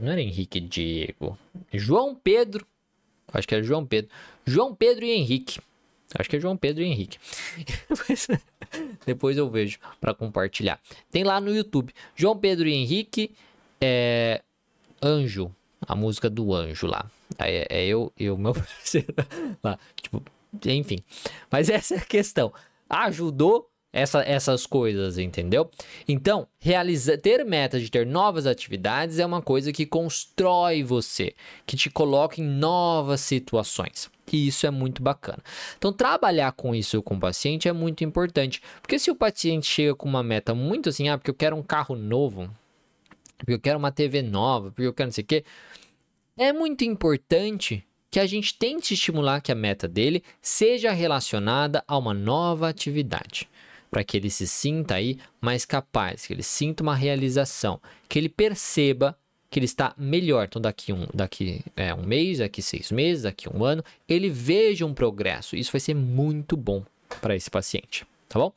[0.00, 1.38] Não era Henrique Diego.
[1.72, 2.66] João Pedro.
[3.32, 4.10] Acho que era João Pedro.
[4.46, 5.60] João Pedro e Henrique.
[6.14, 7.18] Acho que é João Pedro e Henrique.
[9.06, 10.80] Depois eu vejo para compartilhar.
[11.10, 11.94] Tem lá no YouTube.
[12.16, 13.34] João Pedro e Henrique
[13.80, 14.42] é
[15.02, 15.54] Anjo,
[15.86, 17.10] a música do Anjo lá.
[17.38, 19.14] É, é eu e o meu parceiro
[19.62, 19.78] lá.
[20.00, 20.22] Tipo,
[20.66, 20.98] enfim.
[21.50, 22.52] Mas essa é a questão.
[22.88, 25.70] Ajudou essa, essas coisas, entendeu?
[26.06, 31.34] Então, realizar, ter metas de ter novas atividades é uma coisa que constrói você,
[31.66, 34.10] que te coloca em novas situações.
[34.30, 35.42] E isso é muito bacana.
[35.78, 38.62] Então, trabalhar com isso com o paciente é muito importante.
[38.82, 41.62] Porque se o paciente chega com uma meta muito assim, ah, porque eu quero um
[41.62, 42.50] carro novo,
[43.38, 45.44] porque eu quero uma TV nova, porque eu quero não sei o quê,
[46.38, 51.98] é muito importante que a gente tente estimular que a meta dele seja relacionada a
[51.98, 53.48] uma nova atividade.
[53.90, 58.28] Para que ele se sinta aí mais capaz, que ele sinta uma realização, que ele
[58.28, 59.18] perceba
[59.50, 60.44] que ele está melhor.
[60.44, 64.84] Então, daqui um, daqui, é, um mês, daqui seis meses, daqui um ano, ele veja
[64.84, 65.56] um progresso.
[65.56, 66.84] Isso vai ser muito bom
[67.22, 68.52] para esse paciente, tá bom?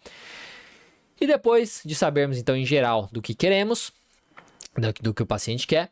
[1.20, 3.94] E depois de sabermos, então, em geral, do que queremos,
[4.76, 5.90] do, do que o paciente quer,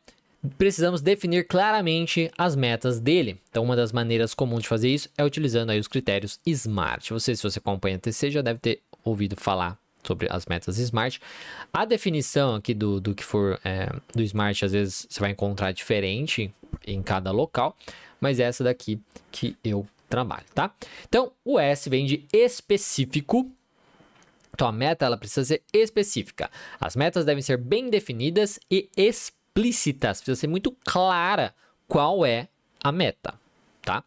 [0.56, 3.38] precisamos definir claramente as metas dele.
[3.50, 7.10] Então, uma das maneiras comuns de fazer isso é utilizando aí os critérios SMART.
[7.10, 11.20] Você, se você acompanha a TC, já deve ter ouvido falar sobre as metas Smart.
[11.72, 15.72] A definição aqui do, do que for é, do Smart, às vezes você vai encontrar
[15.72, 16.52] diferente
[16.86, 17.76] em cada local,
[18.20, 19.00] mas é essa daqui
[19.30, 20.74] que eu trabalho, tá?
[21.08, 23.50] Então, o S vem de específico.
[24.52, 26.50] Então, a meta ela precisa ser específica.
[26.80, 28.88] As metas devem ser bem definidas e
[29.50, 30.18] explícitas.
[30.18, 31.54] Precisa ser muito clara
[31.86, 32.48] qual é
[32.82, 33.34] a meta,
[33.82, 34.04] tá?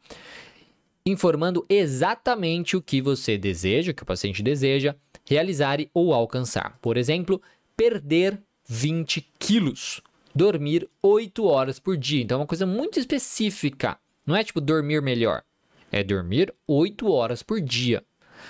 [1.05, 6.77] Informando exatamente o que você deseja, o que o paciente deseja, realizar ou alcançar.
[6.81, 7.41] Por exemplo,
[7.75, 10.01] perder 20 quilos,
[10.33, 12.23] dormir 8 horas por dia.
[12.23, 13.97] Então é uma coisa muito específica.
[14.25, 15.43] Não é tipo dormir melhor,
[15.91, 18.01] é dormir 8 horas por dia.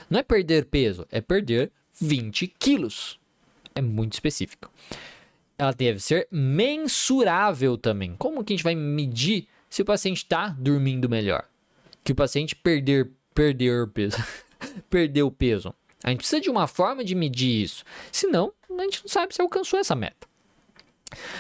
[0.10, 3.20] Não é perder peso, é perder 20 quilos.
[3.74, 4.72] É muito específico.
[5.58, 8.16] Ela deve ser mensurável também.
[8.18, 11.46] Como que a gente vai medir se o paciente está dormindo melhor?
[12.04, 14.18] Que o paciente perder, perder peso,
[14.90, 15.74] perdeu peso.
[16.04, 17.84] A gente precisa de uma forma de medir isso.
[18.12, 20.28] Senão, a gente não sabe se alcançou essa meta.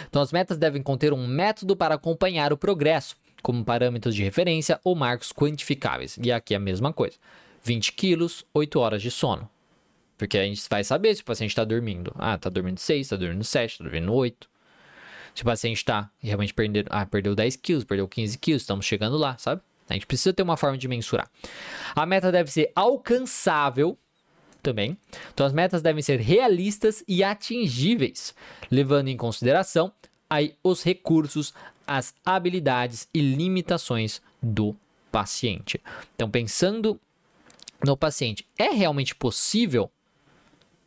[0.08, 4.80] Então, as metas devem conter um método para acompanhar o progresso, como parâmetros de referência
[4.84, 6.18] ou marcos quantificáveis.
[6.22, 7.18] E aqui é a mesma coisa:
[7.64, 9.50] 20 quilos, 8 horas de sono.
[10.24, 12.16] Porque a gente vai saber se o paciente está dormindo.
[12.18, 14.50] Ah, está dormindo 6, está dormindo 7, está dormindo 8.
[15.36, 19.18] Se o paciente está realmente perdendo, ah, perdeu 10 quilos, perdeu 15 quilos, estamos chegando
[19.18, 19.62] lá, sabe?
[19.90, 21.30] A gente precisa ter uma forma de mensurar.
[21.94, 23.98] A meta deve ser alcançável
[24.62, 24.98] também.
[25.34, 28.34] Então, as metas devem ser realistas e atingíveis,
[28.72, 29.92] levando em consideração
[30.30, 31.54] aí os recursos,
[31.86, 34.74] as habilidades e limitações do
[35.12, 35.82] paciente.
[36.16, 36.98] Então, pensando
[37.84, 39.92] no paciente, é realmente possível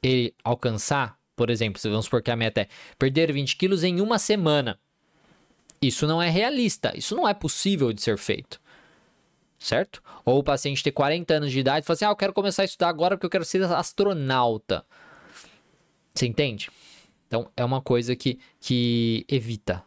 [0.06, 4.18] ele alcançar, por exemplo, vamos supor que a meta é perder 20 quilos em uma
[4.18, 4.78] semana.
[5.82, 8.60] Isso não é realista, isso não é possível de ser feito.
[9.58, 10.02] Certo?
[10.24, 12.62] Ou o paciente ter 40 anos de idade e falar assim: ah, eu quero começar
[12.62, 14.84] a estudar agora porque eu quero ser astronauta.
[16.14, 16.70] Você entende?
[17.26, 19.82] Então, é uma coisa que, que evita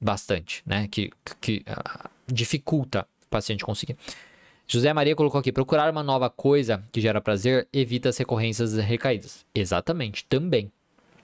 [0.00, 0.88] bastante, né?
[0.88, 3.96] Que, que uh, dificulta o paciente conseguir.
[4.68, 9.46] José Maria colocou aqui: procurar uma nova coisa que gera prazer evita as recorrências recaídas.
[9.54, 10.70] Exatamente, também,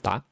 [0.02, 0.24] tá?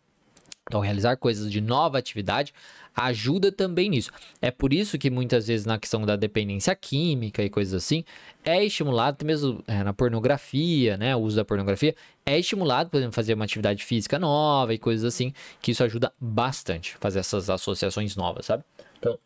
[0.66, 2.54] Então, realizar coisas de nova atividade
[2.96, 4.10] ajuda também nisso.
[4.40, 8.04] É por isso que muitas vezes na questão da dependência química e coisas assim,
[8.44, 11.94] é estimulado, mesmo é, na pornografia, né, o uso da pornografia,
[12.24, 16.12] é estimulado, por exemplo, fazer uma atividade física nova e coisas assim, que isso ajuda
[16.20, 18.62] bastante, fazer essas associações novas, sabe?
[18.98, 19.18] Então,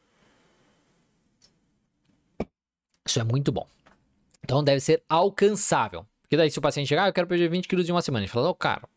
[3.07, 3.67] isso é muito bom.
[4.47, 6.07] Então deve ser alcançável.
[6.23, 8.25] Porque daí se o paciente chegar, ah, eu quero perder 20 quilos em uma semana,
[8.25, 8.89] ele fala, oh, cara,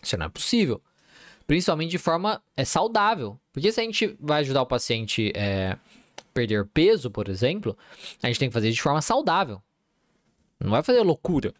[0.00, 0.80] isso não é possível.
[1.44, 3.36] Principalmente de forma é, saudável.
[3.52, 5.76] Porque se a gente vai ajudar o paciente é,
[6.32, 7.76] perder peso, por exemplo,
[8.22, 9.60] a gente tem que fazer de forma saudável.
[10.60, 11.52] Não vai fazer loucura.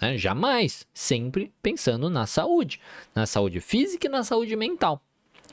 [0.00, 0.16] Né?
[0.16, 0.86] Jamais.
[0.94, 2.80] Sempre pensando na saúde.
[3.14, 5.02] Na saúde física e na saúde mental.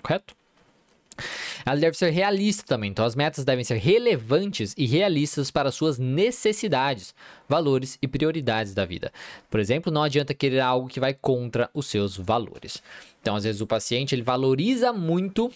[0.02, 0.34] Correto?
[1.66, 5.98] Ela deve ser realista também, então as metas devem ser relevantes e realistas para suas
[5.98, 7.14] necessidades,
[7.48, 9.12] valores e prioridades da vida.
[9.50, 12.82] Por exemplo, não adianta querer algo que vai contra os seus valores.
[13.22, 15.52] Então, às vezes o paciente ele valoriza muito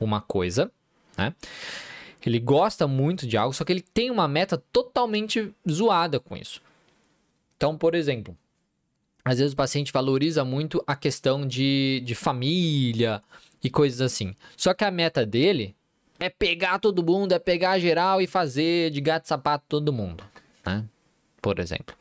[0.00, 0.70] uma coisa,
[1.16, 1.34] né?
[2.24, 6.60] Ele gosta muito de algo, só que ele tem uma meta totalmente zoada com isso.
[7.56, 8.36] Então, por exemplo,
[9.24, 13.22] às vezes o paciente valoriza muito a questão de, de família,
[13.62, 14.34] e coisas assim.
[14.56, 15.74] Só que a meta dele
[16.18, 20.24] é pegar todo mundo, é pegar geral e fazer de gato sapato todo mundo,
[20.64, 20.84] né?
[21.40, 21.96] Por exemplo.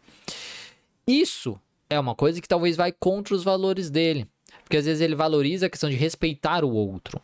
[1.06, 4.28] Isso é uma coisa que talvez vai contra os valores dele.
[4.64, 7.22] Porque às vezes ele valoriza a questão de respeitar o outro.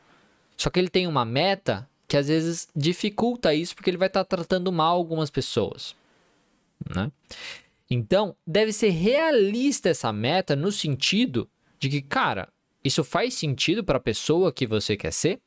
[0.56, 4.24] Só que ele tem uma meta que às vezes dificulta isso porque ele vai estar
[4.24, 5.96] tá tratando mal algumas pessoas,
[6.96, 7.12] né?
[7.90, 12.48] Então, deve ser realista essa meta no sentido de que, cara,
[12.84, 15.40] isso faz sentido para a pessoa que você quer ser?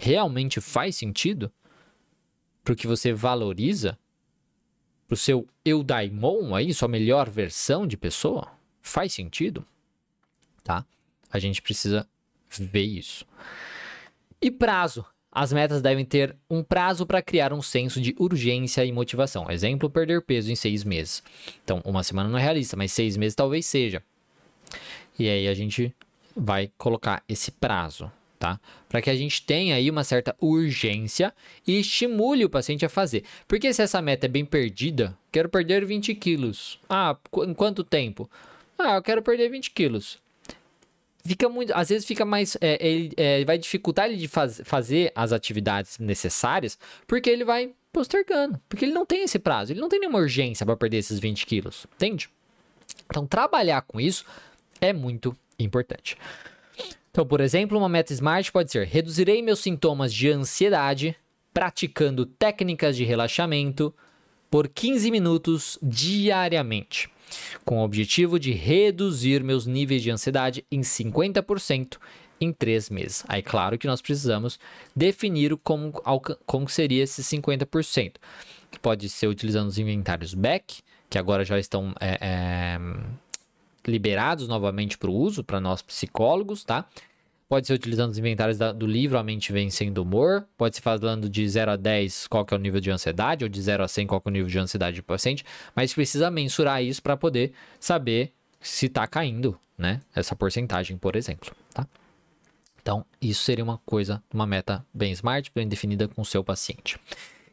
[0.00, 1.50] Realmente faz sentido?
[2.62, 3.98] Para o que você valoriza?
[5.06, 8.52] Para o seu eudaimon aí, sua melhor versão de pessoa?
[8.80, 9.66] Faz sentido?
[10.62, 10.84] Tá?
[11.30, 12.08] A gente precisa
[12.50, 13.26] ver isso.
[14.40, 15.04] E prazo.
[15.30, 19.50] As metas devem ter um prazo para criar um senso de urgência e motivação.
[19.50, 21.22] Exemplo, perder peso em seis meses.
[21.62, 24.02] Então, uma semana não é realista, mas seis meses talvez seja.
[25.18, 25.94] E aí a gente
[26.38, 28.60] vai colocar esse prazo, tá?
[28.88, 31.34] Para que a gente tenha aí uma certa urgência
[31.66, 33.24] e estimule o paciente a fazer.
[33.46, 36.78] Porque se essa meta é bem perdida, quero perder 20 quilos.
[36.88, 38.30] Ah, em quanto tempo?
[38.78, 40.18] Ah, eu quero perder 20 quilos.
[41.24, 45.12] Fica muito, às vezes fica mais, é, ele é, vai dificultar ele de faz, fazer
[45.14, 49.88] as atividades necessárias, porque ele vai postergando, porque ele não tem esse prazo, ele não
[49.88, 52.30] tem nenhuma urgência para perder esses 20 quilos, entende?
[53.10, 54.24] Então, trabalhar com isso
[54.80, 56.16] é muito importante.
[57.10, 61.16] Então, por exemplo, uma meta SMART pode ser: reduzirei meus sintomas de ansiedade
[61.52, 63.92] praticando técnicas de relaxamento
[64.50, 67.08] por 15 minutos diariamente,
[67.64, 71.98] com o objetivo de reduzir meus níveis de ansiedade em 50%
[72.40, 73.24] em três meses.
[73.28, 74.58] Aí, claro que nós precisamos
[74.94, 75.92] definir como,
[76.46, 78.14] como seria esse 50%.
[78.80, 82.78] Pode ser utilizando os inventários back, que agora já estão é, é,
[83.88, 86.86] liberados novamente para o uso, para nós psicólogos, tá?
[87.48, 90.46] Pode ser utilizando os inventários da, do livro A Mente Vencendo Humor.
[90.56, 93.48] Pode ser falando de 0 a 10 qual que é o nível de ansiedade, ou
[93.48, 95.44] de 0 a 100 qual que é o nível de ansiedade do paciente.
[95.74, 100.02] Mas precisa mensurar isso para poder saber se está caindo, né?
[100.14, 101.86] Essa porcentagem, por exemplo, tá?
[102.82, 106.98] Então, isso seria uma coisa, uma meta bem smart, bem definida com o seu paciente.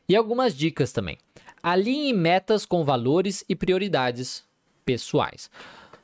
[0.10, 1.18] E algumas dicas também.
[1.64, 4.44] Alinhe metas com valores e prioridades
[4.86, 5.50] pessoais.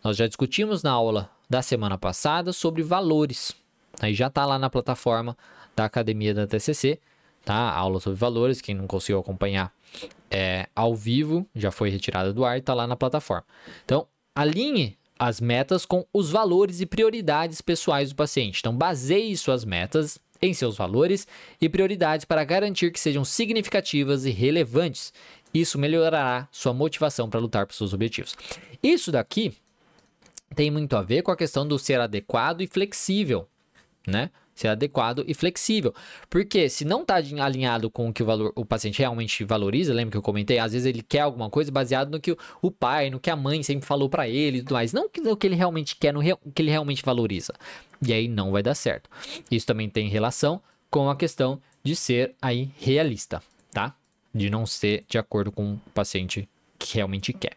[0.04, 3.54] Nós já discutimos na aula da semana passada sobre valores,
[4.00, 5.38] Aí já está lá na plataforma
[5.76, 7.00] da Academia da TCC,
[7.44, 7.72] tá?
[7.72, 9.74] Aula sobre valores, quem não conseguiu acompanhar
[10.30, 13.46] é, ao vivo, já foi retirada do ar e está lá na plataforma.
[13.86, 18.60] Então, alinhe as metas com os valores e prioridades pessoais do paciente.
[18.60, 21.28] Então, baseie suas metas em seus valores
[21.62, 25.14] e prioridades para garantir que sejam significativas e relevantes.
[25.54, 28.36] Isso melhorará sua motivação para lutar por seus objetivos.
[28.82, 29.54] Isso daqui
[30.56, 33.48] tem muito a ver com a questão do ser adequado e flexível,
[34.08, 34.30] né?
[34.62, 35.94] ser adequado e flexível.
[36.30, 40.12] Porque se não está alinhado com o que o, valor, o paciente realmente valoriza, lembra
[40.12, 40.60] que eu comentei?
[40.60, 43.64] Às vezes ele quer alguma coisa baseado no que o, pai, no que a mãe
[43.64, 44.94] sempre falou para ele e tudo mais.
[44.94, 47.54] Não no que ele realmente quer, no que ele realmente valoriza.
[48.06, 49.10] E aí não vai dar certo.
[49.50, 53.42] Isso também tem relação com a questão de ser aí realista,
[53.72, 53.96] tá?
[54.34, 56.48] De não ser de acordo com o paciente
[56.78, 57.56] que realmente quer.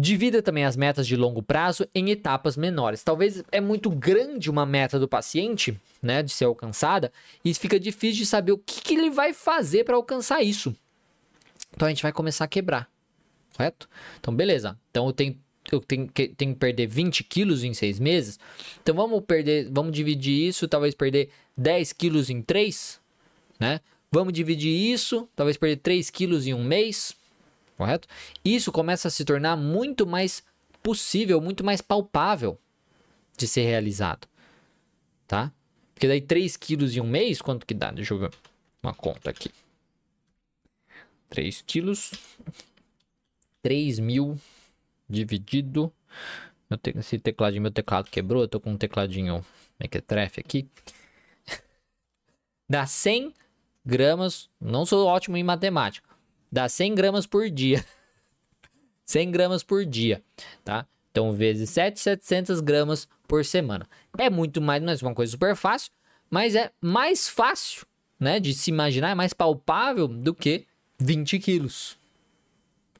[0.00, 3.02] Divida também as metas de longo prazo em etapas menores.
[3.02, 7.12] Talvez é muito grande uma meta do paciente, né, de ser alcançada,
[7.44, 10.72] e fica difícil de saber o que, que ele vai fazer para alcançar isso.
[11.74, 12.88] Então a gente vai começar a quebrar,
[13.56, 13.88] correto?
[14.20, 14.78] Então beleza.
[14.88, 15.36] Então eu tenho
[15.72, 18.38] eu tenho que, tenho que perder 20 quilos em seis meses.
[18.80, 23.00] Então vamos perder, vamos dividir isso, talvez perder 10 quilos em três,
[23.58, 23.80] né?
[24.12, 27.17] Vamos dividir isso, talvez perder 3 quilos em um mês
[27.78, 28.08] correto?
[28.44, 30.42] Isso começa a se tornar muito mais
[30.82, 32.58] possível, muito mais palpável
[33.36, 34.26] de ser realizado,
[35.26, 35.52] tá?
[35.94, 37.90] Porque daí 3 quilos em um mês, quanto que dá?
[37.92, 38.32] Deixa eu ver
[38.82, 39.50] uma conta aqui.
[41.30, 42.12] 3 quilos,
[43.62, 44.38] 3 mil
[45.08, 45.92] dividido...
[46.82, 46.98] Te...
[46.98, 49.44] Esse tecladinho, meu teclado quebrou, eu tô com um tecladinho
[49.80, 50.68] mequetrefe aqui.
[52.68, 53.32] Dá 100
[53.84, 56.07] gramas, não sou ótimo em matemática,
[56.50, 57.84] dá 100 gramas por dia.
[59.04, 60.22] 100 gramas por dia,
[60.64, 60.86] tá?
[61.10, 63.88] Então, vezes 7, 700 gramas por semana.
[64.16, 65.90] É muito mais, não é uma coisa super fácil,
[66.30, 67.86] mas é mais fácil,
[68.20, 70.66] né, de se imaginar, é mais palpável do que
[70.98, 71.98] 20 quilos,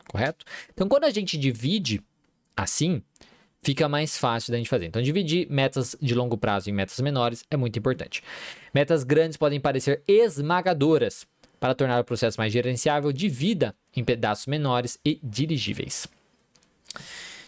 [0.08, 0.44] correto?
[0.72, 2.02] Então, quando a gente divide
[2.56, 3.02] assim,
[3.62, 4.86] fica mais fácil da gente fazer.
[4.86, 8.22] Então, dividir metas de longo prazo em metas menores é muito importante.
[8.74, 11.26] Metas grandes podem parecer esmagadoras,
[11.58, 16.06] para tornar o processo mais gerenciável, divida em pedaços menores e dirigíveis.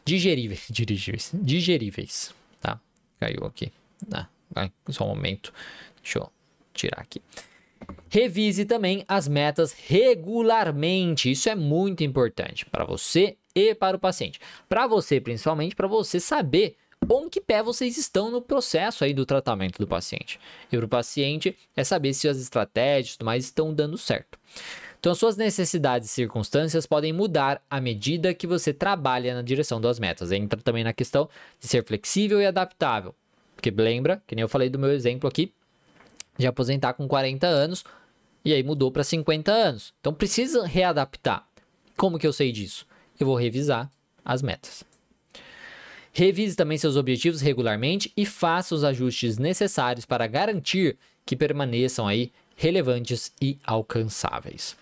[0.05, 2.81] Digeríveis, dirigíveis, digeríveis, tá?
[3.19, 3.73] Caiu aqui.
[4.13, 4.27] Ah,
[4.89, 5.53] só um momento.
[6.03, 6.31] Deixa eu
[6.75, 7.23] tirar aqui.
[8.09, 11.31] Revise também as metas regularmente.
[11.31, 14.41] Isso é muito importante para você e para o paciente.
[14.69, 19.25] Para você, principalmente, para você saber em que pé vocês estão no processo aí do
[19.25, 20.39] tratamento do paciente.
[20.71, 24.39] E para o paciente é saber se as estratégias e mais estão dando certo.
[24.99, 29.99] Então, suas necessidades e circunstâncias podem mudar à medida que você trabalha na direção das
[29.99, 30.31] metas.
[30.31, 31.29] Entra também na questão
[31.59, 33.15] de ser flexível e adaptável.
[33.57, 35.53] Porque lembra, que nem eu falei do meu exemplo aqui,
[36.37, 37.83] de aposentar com 40 anos
[38.45, 39.95] e aí mudou para 50 anos.
[40.01, 41.47] Então, precisa readaptar.
[41.97, 42.87] Como que eu sei disso?
[43.19, 43.91] Eu vou revisar
[44.23, 44.90] as metas.
[46.21, 52.31] Revise também seus objetivos regularmente e faça os ajustes necessários para garantir que permaneçam aí
[52.55, 54.77] relevantes e alcançáveis.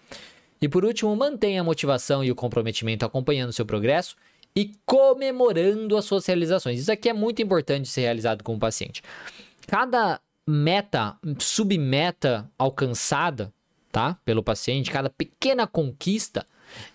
[0.61, 4.17] E por último, mantenha a motivação e o comprometimento acompanhando seu progresso
[4.53, 6.81] e comemorando as suas realizações.
[6.81, 9.01] Isso aqui é muito importante ser realizado com o paciente.
[9.65, 13.53] Cada meta, submeta alcançada,
[13.93, 16.45] tá, pelo paciente, cada pequena conquista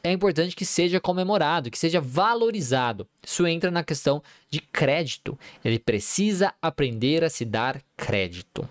[0.03, 3.07] é importante que seja comemorado, que seja valorizado.
[3.25, 5.37] Isso entra na questão de crédito.
[5.63, 8.67] Ele precisa aprender a se dar crédito.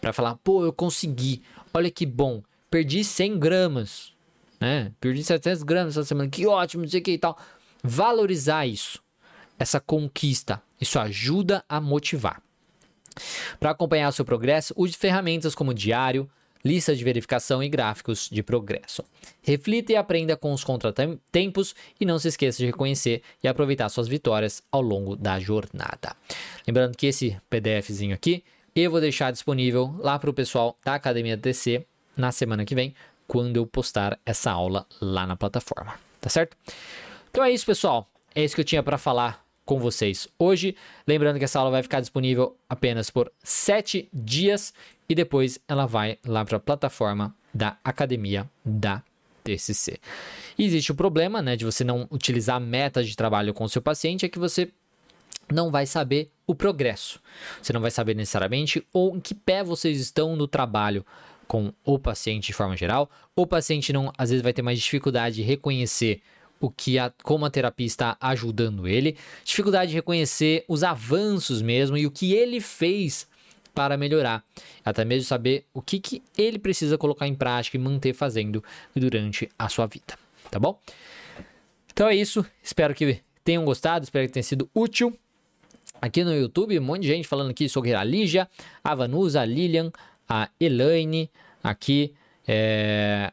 [0.00, 1.42] Para falar, pô, eu consegui,
[1.74, 4.12] olha que bom, perdi 100 gramas,
[4.60, 4.92] né?
[5.00, 7.38] Perdi 700 gramas essa semana, que ótimo, não sei o que e tal.
[7.82, 9.02] Valorizar isso,
[9.58, 12.42] essa conquista, isso ajuda a motivar.
[13.58, 16.30] Para acompanhar seu progresso, use ferramentas como diário,
[16.66, 19.04] lista de verificação e gráficos de progresso.
[19.40, 24.08] Reflita e aprenda com os contratempos e não se esqueça de reconhecer e aproveitar suas
[24.08, 26.16] vitórias ao longo da jornada.
[26.66, 28.42] Lembrando que esse PDFzinho aqui
[28.74, 31.86] eu vou deixar disponível lá para o pessoal da Academia TC
[32.16, 32.94] na semana que vem,
[33.26, 36.56] quando eu postar essa aula lá na plataforma, tá certo?
[37.30, 38.10] Então é isso, pessoal.
[38.34, 40.76] É isso que eu tinha para falar com vocês hoje.
[41.06, 44.72] Lembrando que essa aula vai ficar disponível apenas por 7 dias
[45.08, 49.02] e depois ela vai lá para a plataforma da academia da
[49.44, 49.98] TCC.
[50.58, 53.80] E existe o problema, né, de você não utilizar metas de trabalho com o seu
[53.80, 54.70] paciente, é que você
[55.52, 57.20] não vai saber o progresso.
[57.62, 61.04] Você não vai saber necessariamente ou em que pé vocês estão no trabalho
[61.46, 63.08] com o paciente de forma geral.
[63.34, 66.20] O paciente não, às vezes vai ter mais dificuldade de reconhecer
[66.58, 71.96] o que a, como a terapia está ajudando ele, dificuldade de reconhecer os avanços mesmo
[71.96, 73.28] e o que ele fez
[73.76, 74.42] para melhorar,
[74.82, 78.64] até mesmo saber o que, que ele precisa colocar em prática e manter fazendo
[78.94, 80.18] durante a sua vida,
[80.50, 80.80] tá bom?
[81.92, 85.14] Então é isso, espero que tenham gostado, espero que tenha sido útil.
[86.00, 88.48] Aqui no YouTube, um monte de gente falando aqui sobre a Lígia,
[88.82, 89.92] a Vanusa, a Lilian,
[90.26, 91.30] a Elaine,
[91.62, 92.14] aqui
[92.48, 93.30] é,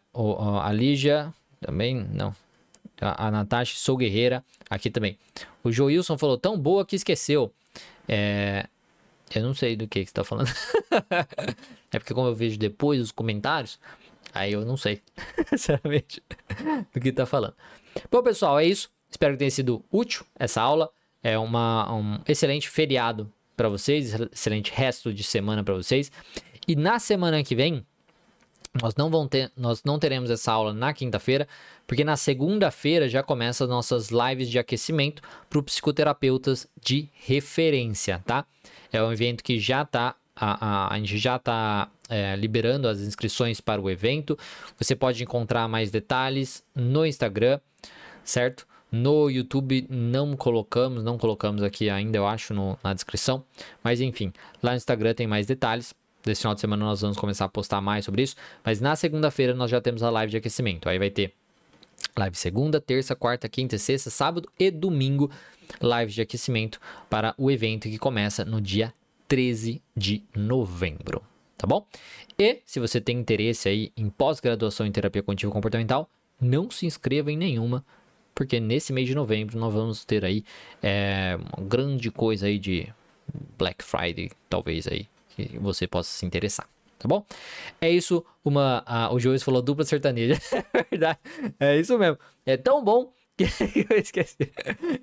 [0.62, 2.36] a Lígia, também, não,
[3.00, 5.18] a, a Natasha, sou guerreira, aqui também.
[5.64, 7.54] O Joilson falou, tão boa que esqueceu.
[8.10, 8.68] É,
[9.40, 10.50] eu não sei do que, que você tá falando.
[11.92, 13.80] é porque como eu vejo depois os comentários,
[14.34, 15.02] aí eu não sei,
[15.48, 16.22] sinceramente,
[16.94, 17.56] do que tá falando.
[18.12, 18.92] Bom, pessoal, é isso.
[19.10, 20.90] Espero que tenha sido útil essa aula.
[21.22, 26.12] É uma, um excelente feriado para vocês, excelente resto de semana para vocês.
[26.68, 27.86] E na semana que vem,
[28.82, 31.48] nós não, vão ter, nós não teremos essa aula na quinta-feira,
[31.86, 38.46] porque na segunda-feira já começam as nossas lives de aquecimento para psicoterapeutas de referência, tá?
[38.94, 43.02] É um evento que já está a, a, a, gente já está é, liberando as
[43.02, 44.38] inscrições para o evento.
[44.78, 47.60] Você pode encontrar mais detalhes no Instagram,
[48.24, 48.68] certo?
[48.92, 53.44] No YouTube não colocamos, não colocamos aqui ainda, eu acho, no, na descrição.
[53.84, 54.32] Mas enfim,
[54.62, 55.94] lá no Instagram tem mais detalhes.
[56.24, 58.36] Desse final de semana nós vamos começar a postar mais sobre isso.
[58.64, 60.88] Mas na segunda-feira nós já temos a live de aquecimento.
[60.88, 61.34] Aí vai ter
[62.18, 65.32] live segunda, terça, quarta, quinta, sexta, sábado e domingo.
[65.82, 68.94] Live de aquecimento para o evento que começa no dia
[69.28, 71.24] 13 de novembro.
[71.58, 71.88] Tá bom?
[72.38, 76.10] E se você tem interesse aí em pós-graduação em terapia cognitivo comportamental,
[76.40, 77.86] não se inscreva em nenhuma,
[78.36, 80.44] porque nesse mês de novembro nós vamos ter aí
[80.82, 82.92] é, uma grande coisa aí de
[83.58, 86.68] Black Friday, talvez aí que você possa se interessar,
[87.04, 87.26] tá bom?
[87.82, 90.40] É isso, uma, a, o Joyce falou dupla sertaneja,
[90.74, 91.20] é verdade,
[91.60, 93.44] é isso mesmo, é tão bom que
[93.90, 94.52] eu esqueci,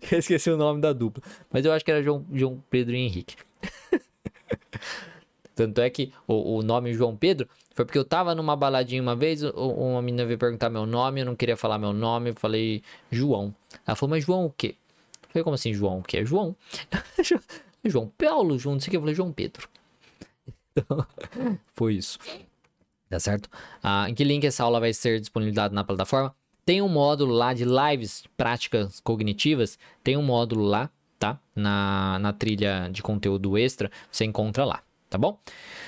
[0.00, 1.22] que eu esqueci o nome da dupla,
[1.52, 3.36] mas eu acho que era João, João Pedro e Henrique.
[5.54, 9.14] Tanto é que o, o, nome João Pedro foi porque eu tava numa baladinha uma
[9.14, 12.82] vez, uma menina veio perguntar meu nome, eu não queria falar meu nome, eu falei
[13.10, 13.54] João.
[13.86, 14.76] Ela falou, mas João o quê?
[15.22, 16.24] Eu falei, como assim João o quê?
[16.24, 16.56] João.
[17.84, 19.68] João Paulo, João, não sei o que, eu falei João Pedro.
[20.76, 21.06] Então,
[21.74, 22.18] foi isso.
[23.08, 23.48] Tá certo?
[23.82, 26.34] Ah, em que link essa aula vai ser disponibilizada na plataforma?
[26.64, 29.78] Tem um módulo lá de lives práticas cognitivas.
[30.04, 31.38] Tem um módulo lá, tá?
[31.54, 33.90] Na, na trilha de conteúdo extra.
[34.12, 35.38] Você encontra lá, tá bom?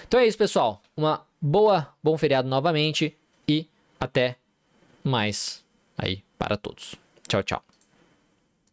[0.08, 0.82] Então é isso, pessoal.
[0.96, 3.16] Uma boa, bom feriado novamente.
[3.46, 3.68] E
[4.00, 4.36] até
[5.04, 5.64] mais
[5.96, 6.96] aí para todos.
[7.28, 7.71] Tchau, tchau.